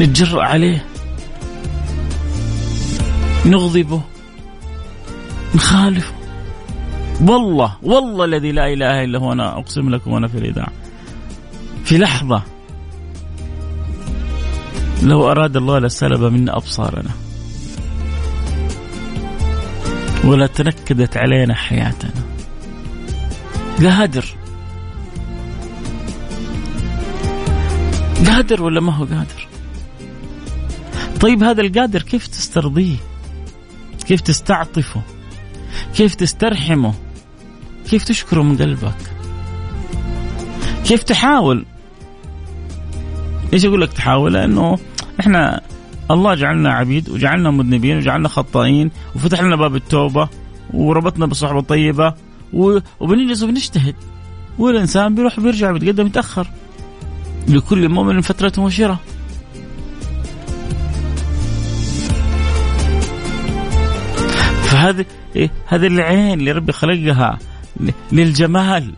نتجرأ 0.00 0.42
عليه. 0.42 0.93
نغضبه 3.46 4.02
نخالفه. 5.54 6.14
والله 7.20 7.76
والله 7.82 8.24
الذي 8.24 8.52
لا 8.52 8.72
إله 8.72 9.04
إلا 9.04 9.18
هو 9.18 9.32
أنا 9.32 9.58
أقسم 9.58 9.90
لكم 9.90 10.12
وأنا 10.12 10.28
في 10.28 10.38
الإذاعة. 10.38 10.72
في 11.84 11.98
لحظة 11.98 12.42
لو 15.02 15.30
أراد 15.30 15.56
الله 15.56 15.78
لسلب 15.78 16.20
منا 16.20 16.56
أبصارنا. 16.56 17.10
ولا 20.24 20.46
تنكدت 20.46 21.16
علينا 21.16 21.54
حياتنا. 21.54 22.22
قادر. 23.82 24.24
قادر 28.26 28.62
ولا 28.62 28.80
ما 28.80 28.92
هو 28.92 29.04
قادر؟ 29.04 29.48
طيب 31.20 31.42
هذا 31.42 31.60
القادر 31.60 32.02
كيف 32.02 32.26
تسترضيه؟ 32.26 32.96
كيف 34.08 34.20
تستعطفه 34.20 35.02
كيف 35.94 36.14
تسترحمه 36.14 36.94
كيف 37.90 38.04
تشكره 38.04 38.42
من 38.42 38.56
قلبك 38.56 38.96
كيف 40.84 41.02
تحاول. 41.02 41.64
إيش 43.52 43.64
أقول 43.64 43.80
لك 43.80 43.92
تحاول؟ 43.92 44.32
لأنه 44.32 44.78
إحنا 45.20 45.60
الله 46.10 46.34
جعلنا 46.34 46.72
عبيد 46.72 47.08
وجعلنا 47.08 47.50
مذنبين 47.50 47.96
وجعلنا 47.96 48.28
خطائين 48.28 48.90
وفتح 49.14 49.40
لنا 49.40 49.56
باب 49.56 49.76
التوبة 49.76 50.28
وربطنا 50.74 51.26
بالصحبه 51.26 51.58
الطيبه 51.58 52.14
وبنجلس 53.00 53.42
وبنجتهد. 53.42 53.94
والإنسان 54.58 55.14
بيروح 55.14 55.40
بيرجع 55.40 55.72
بيتقدم 55.72 56.06
يتاخر 56.06 56.46
لكل 57.48 57.88
مؤمن 57.88 58.20
فترة 58.20 58.52
وشرة 58.58 59.00
فهذه 64.84 65.04
إيه؟ 65.36 65.50
هذه 65.66 65.86
العين 65.86 66.38
اللي 66.40 66.52
ربي 66.52 66.72
خلقها 66.72 67.38
للجمال. 68.12 68.94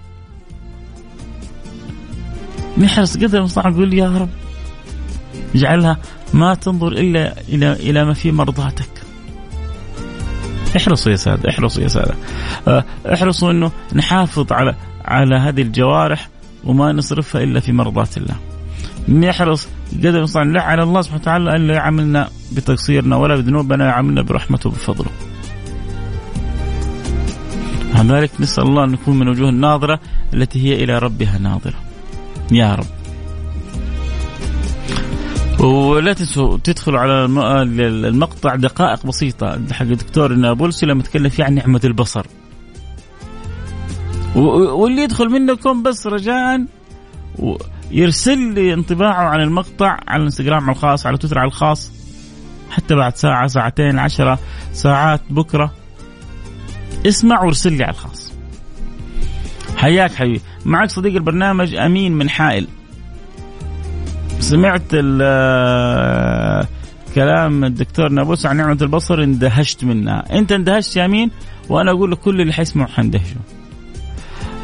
نحرص 2.79 3.17
قدر 3.17 3.39
المستطاع 3.39 3.69
نقول 3.69 3.95
يا 3.95 4.19
رب 4.19 4.29
اجعلها 5.55 5.99
ما 6.35 6.55
تنظر 6.55 6.93
إلا 6.93 7.35
إلى 7.49 7.73
إلى 7.73 8.05
ما 8.05 8.15
في 8.15 8.33
مرضاتك. 8.33 8.89
احرصوا 10.77 11.13
يا 11.13 11.17
سادة 11.17 11.51
احرصوا 11.51 11.83
يا 11.83 11.89
سادة. 11.89 12.15
آه، 12.69 12.85
احرصوا 13.13 13.51
إنه 13.51 13.73
نحافظ 13.95 14.53
على 14.53 14.75
على 15.05 15.37
هذه 15.37 15.63
الجوارح 15.63 16.29
وما 16.65 16.93
نصرفها 16.93 17.43
إلا 17.43 17.61
في 17.61 17.73
مرضات 17.73 18.17
الله. 18.17 18.37
نحرص 19.09 19.69
قدر 19.93 20.19
المستطاع 20.19 20.43
لا 20.43 20.63
على 20.63 20.83
الله 20.83 21.03
سبحانه 21.03 21.23
وتعالى 21.23 21.57
أن 21.57 21.67
لا 21.67 21.75
يعاملنا 21.75 22.29
بتقصيرنا 22.53 23.17
ولا 23.17 23.37
بذنوبنا 23.37 23.87
يعاملنا 23.87 24.23
برحمته 24.23 24.69
وبفضله. 24.69 25.11
ذلك 28.03 28.31
نسأل 28.41 28.65
الله 28.65 28.85
أن 28.85 28.91
نكون 28.91 29.19
من 29.19 29.29
وجوه 29.29 29.49
الناظرة 29.49 30.01
التي 30.35 30.63
هي 30.63 30.85
إلى 30.85 30.99
ربها 30.99 31.39
ناظرة. 31.39 31.75
يا 32.53 32.75
رب. 32.75 32.87
ولا 35.65 36.13
تنسوا 36.13 36.59
تدخلوا 36.65 37.01
على 37.01 37.25
المقطع 38.09 38.55
دقائق 38.55 39.07
بسيطة 39.07 39.61
حق 39.73 39.83
الدكتور 39.83 40.33
نابلسي 40.33 40.87
لما 40.87 41.03
تكلم 41.03 41.29
فيه 41.29 41.45
عن 41.45 41.55
نعمة 41.55 41.81
البصر. 41.85 42.27
واللي 44.35 45.03
يدخل 45.03 45.29
منكم 45.29 45.83
بس 45.83 46.07
رجاء. 46.07 46.67
يرسل 47.91 48.55
لي 48.55 48.75
انطباعه 48.75 49.25
عن 49.25 49.41
المقطع 49.41 49.97
على 50.09 50.21
الانستغرام 50.21 50.71
الخاص 50.71 51.07
على 51.07 51.19
تويتر 51.19 51.39
على 51.39 51.49
الخاص. 51.49 51.93
حتى 52.71 52.95
بعد 52.95 53.17
ساعة 53.17 53.47
ساعتين 53.47 53.99
عشرة 53.99 54.39
ساعات 54.73 55.21
بكرة. 55.31 55.73
اسمع 57.09 57.43
وارسل 57.45 57.73
لي 57.73 57.85
على 57.85 57.93
الخاص. 57.93 58.33
حياك 59.77 60.15
حبيبي. 60.15 60.41
معك 60.65 60.91
صديق 60.91 61.15
البرنامج 61.15 61.75
أمين 61.75 62.13
من 62.13 62.31
حائل. 62.31 62.67
سمعت 64.41 64.91
كلام 67.15 67.65
الدكتور 67.65 68.09
نابوس 68.09 68.47
عن 68.47 68.57
نعمة 68.57 68.79
البصر 68.83 69.23
اندهشت 69.23 69.85
منها. 69.85 70.39
أنت 70.39 70.53
اندهشت 70.53 70.97
يا 70.97 71.05
أمين؟ 71.05 71.31
وأنا 71.69 71.91
أقول 71.91 72.13
لكل 72.13 72.41
اللي 72.41 72.53
حيسمعوا 72.53 72.89
حندهشوا. 72.89 73.41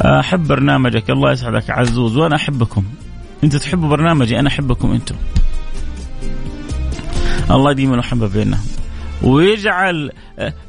أحب 0.03 0.47
برنامجك. 0.47 1.11
الله 1.11 1.33
يسعدك 1.33 1.71
عزوز. 1.71 2.17
وأنا 2.17 2.37
أحبكم. 2.37 2.85
أنت 3.45 3.57
تحبوا 3.57 3.89
برنامجي؟ 3.89 4.39
أنا 4.39 4.49
أحبكم 4.49 4.93
أنتم. 4.93 5.17
الله 7.51 7.71
يديم 7.71 7.93
المحبه 7.93 8.29
بيننا. 8.29 8.59
ويجعل 9.23 10.11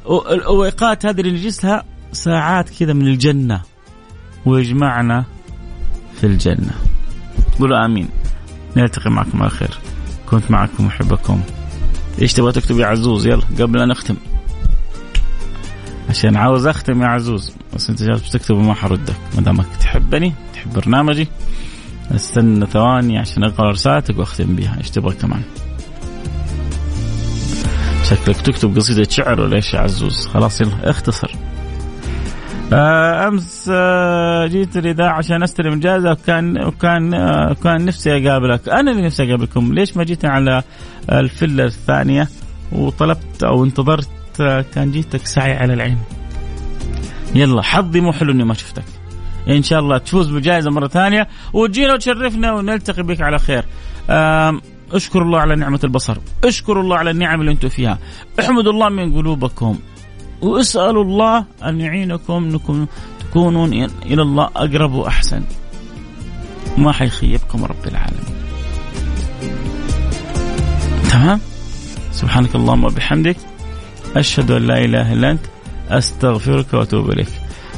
الاوقات 0.06 1.06
هذه 1.06 1.20
اللي 1.20 1.32
نجلسها 1.32 1.84
ساعات 2.12 2.70
كذا 2.70 2.92
من 2.92 3.06
الجنة 3.06 3.60
ويجمعنا 4.46 5.24
في 6.20 6.26
الجنة. 6.26 6.74
قولوا 7.58 7.84
آمين. 7.84 8.08
نلتقي 8.76 9.10
معكم 9.10 9.42
على 9.42 9.50
خير. 9.50 9.78
كنت 10.26 10.50
معكم 10.50 10.86
محبكم 10.86 11.40
إيش 12.22 12.32
تبغى 12.32 12.52
تكتب 12.52 12.78
يا 12.78 12.86
عزوز؟ 12.86 13.26
يلا 13.26 13.42
قبل 13.60 13.80
ان 13.80 13.90
اختم 13.90 14.16
عشان 16.08 16.36
عاوز 16.36 16.66
أختم 16.66 17.02
يا 17.02 17.06
عزوز. 17.06 17.52
بس 17.74 17.90
أنت 17.90 18.02
جالس 18.02 18.28
بتكتب 18.28 18.54
وما 18.54 18.74
حردك. 18.74 19.16
ما 19.36 19.42
دامك 19.42 19.66
تحبني 19.80 20.32
تحب 20.52 20.72
برنامجي 20.72 21.28
استنى 22.10 22.66
ثواني 22.66 23.18
عشان 23.18 23.44
أقرأ 23.44 23.70
رسالتك 23.70 24.18
وأختم 24.18 24.56
بها 24.56 24.78
إيش 24.78 24.90
تبغى 24.90 25.14
كمان؟ 25.14 25.42
شكلك 28.04 28.40
تكتب 28.40 28.76
قصيدة 28.76 29.10
شعر 29.10 29.40
ولا 29.40 29.56
إيش 29.56 29.74
يا 29.74 29.80
عزوز؟ 29.80 30.26
خلاص 30.26 30.60
يلا 30.60 30.90
اختصر. 30.90 31.30
آه، 32.72 33.28
أمس 33.28 33.70
آه، 33.72 34.46
جيت 34.46 34.76
الاذاعه 34.76 35.18
عشان 35.18 35.42
أستلم 35.42 35.72
الجائزه 35.72 36.10
وكان 36.10 36.64
وكان 36.64 37.14
آه، 37.14 37.56
كان 37.64 37.84
نفسي 37.84 38.10
أقابلك. 38.10 38.68
أنا 38.68 38.90
اللي 38.90 39.06
نفسي 39.06 39.22
أقابلكم. 39.22 39.74
ليش 39.74 39.96
ما 39.96 40.04
جيت 40.04 40.24
على 40.24 40.62
الفله 41.12 41.64
الثانية؟ 41.64 42.28
وطلبت 42.72 43.42
أو 43.42 43.64
انتظرت 43.64 44.08
كان 44.74 44.90
جيتك 44.90 45.26
سعي 45.26 45.56
على 45.56 45.74
العين. 45.74 45.98
يلا 47.34 47.62
حظي 47.62 48.00
مو 48.00 48.12
حلو 48.12 48.32
إني 48.32 48.44
ما 48.44 48.54
شفتك. 48.54 48.84
إن 49.48 49.62
شاء 49.62 49.80
الله 49.80 49.98
تفوز 49.98 50.30
بالجائزه 50.30 50.70
مرة 50.70 50.88
ثانية. 50.88 51.28
وتجينا 51.52 51.94
وتشرفنا 51.94 52.52
ونلتقي 52.52 53.02
بك 53.02 53.20
على 53.20 53.38
خير. 53.38 53.64
اشكر 54.92 55.22
الله 55.22 55.38
على 55.38 55.56
نعمة 55.56 55.80
البصر 55.84 56.16
اشكروا 56.44 56.82
الله 56.82 56.96
على 56.96 57.10
النعم 57.10 57.40
اللي 57.40 57.52
أنتم 57.52 57.68
فيها. 57.68 57.98
احمدوا 58.40 58.72
الله 58.72 58.88
من 58.88 59.14
قلوبكم 59.16 59.78
واسألوا 60.42 61.04
الله 61.04 61.44
أن 61.64 61.80
يعينكم 61.80 62.44
أنكم 62.44 62.86
تكونون 63.20 63.72
إلى 64.06 64.22
الله 64.22 64.50
أقرب 64.56 64.92
وأحسن. 64.92 65.42
ما 66.78 66.92
حيخيبكم 66.92 67.64
رب 67.64 67.86
العالمين. 67.86 68.34
تمام؟ 71.10 71.40
سبحانك 72.12 72.54
اللهم 72.54 72.84
وبحمدك 72.84 73.36
أشهد 74.16 74.50
أن 74.50 74.62
لا 74.62 74.84
إله 74.84 75.12
إلا 75.12 75.30
أنت 75.30 75.46
أستغفرك 75.90 76.74
وأتوب 76.74 77.10
إليك. 77.10 77.28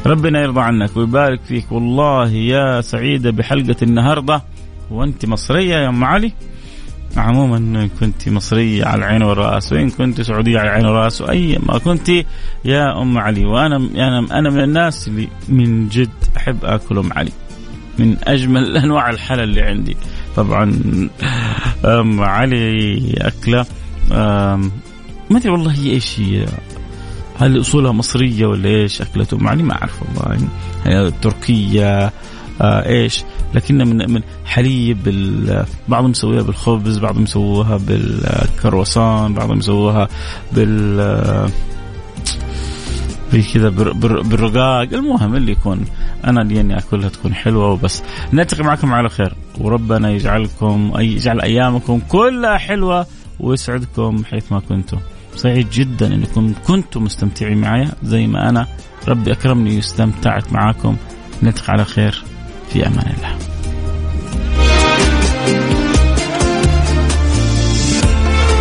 ربنا 0.07 0.41
يرضى 0.43 0.61
عنك 0.61 0.97
ويبارك 0.97 1.41
فيك. 1.43 1.73
والله 1.73 2.31
يا 2.31 2.81
سعيدة 2.81 3.31
بحلقة 3.31 3.77
النهاردة. 3.83 4.43
وأنت 4.91 5.27
مصرية 5.27 5.77
يا 5.77 5.89
أم 5.89 6.05
علي؟ 6.05 6.33
عموما 7.17 7.57
إن 7.57 7.89
كنت 8.01 8.29
مصرية 8.29 8.85
على 8.85 8.99
العين 8.99 9.23
والرأس 9.23 9.73
وإن 9.73 9.91
كنت 9.91 10.21
سعودية 10.21 10.59
على 10.59 10.69
العين 10.69 10.87
والرأس 10.87 11.21
وأي 11.21 11.59
ما 11.67 11.79
كنت 11.79 12.09
يا 12.65 13.03
أم 13.03 13.19
علي. 13.19 13.45
وأنا 13.45 13.77
أنا 13.77 14.39
أنا 14.39 14.51
من 14.51 14.61
الناس 14.61 15.09
اللي 15.09 15.29
من 15.49 15.89
جد 15.89 16.11
أحب 16.37 16.65
آكل 16.65 16.99
أم 16.99 17.13
علي. 17.13 17.33
من 17.99 18.17
أجمل 18.25 18.77
أنواع 18.85 19.11
الحلا 19.11 19.45
اللي 19.45 19.63
عندي. 19.63 19.97
طبعا 20.37 20.79
أم 21.85 22.21
علي 22.21 23.15
أكلة 23.19 23.67
ما 25.31 25.39
أدري 25.39 25.51
والله 25.51 25.73
هي 25.73 25.91
إيش 25.91 26.21
هي. 26.21 26.47
هل 27.39 27.61
أصولها 27.61 27.93
مصرية 27.93 28.47
ولا 28.47 28.69
إيش 28.69 29.03
اكلت 29.03 29.33
أم 29.35 29.49
علي؟ 29.49 29.63
ما 29.63 29.75
أعرف 29.75 30.03
والله. 30.03 30.49
هي 30.85 31.11
تركية 31.23 32.13
آه 32.61 32.89
إيش؟ 32.89 33.25
لكن 33.55 33.79
من 33.79 34.11
من 34.13 34.23
حليب 34.45 34.99
بعضهم 35.89 36.11
يسويها 36.11 36.43
بالخبز 36.43 36.99
بعضهم 36.99 37.23
يسووها 37.23 37.77
بالكرواسون 37.77 39.35
بعضهم 39.35 39.59
يسووها 39.59 40.09
بال 40.53 41.51
كذا 43.55 43.69
بالرقاق. 43.69 44.89
المهم 44.93 45.37
اللي 45.37 45.53
يكون 45.53 45.85
أنا 46.25 46.43
اللي 46.43 46.61
اني 46.61 46.79
أكلها 46.79 47.09
تكون 47.09 47.35
حلوة 47.35 47.73
وبس. 47.73 48.03
نلتقي 48.33 48.65
معكم 48.65 48.93
على 48.93 49.09
خير. 49.09 49.35
وربنا 49.59 50.11
يجعلكم 50.11 50.93
أي 50.99 51.13
يجعل 51.13 51.41
أيامكم 51.41 52.01
كلها 52.09 52.59
حلوة 52.59 53.07
ويسعدكم 53.41 54.25
حيث 54.25 54.53
ما 54.53 54.61
كنتم. 54.61 54.99
سعيد 55.37 55.71
جدا 55.71 56.15
انكم 56.15 56.55
كنتم 56.67 57.05
مستمتعين 57.05 57.59
معي 57.59 57.89
زي 58.03 58.27
ما 58.27 58.49
أنا 58.49 58.67
ربي 59.09 59.33
أكرمني 59.33 59.77
واستمتعت 59.77 60.53
معاكم. 60.53 60.97
نلتقي 61.43 61.73
على 61.73 61.85
خير. 61.85 62.25
في 62.73 62.87
أمان 62.87 63.15
الله. 63.17 63.56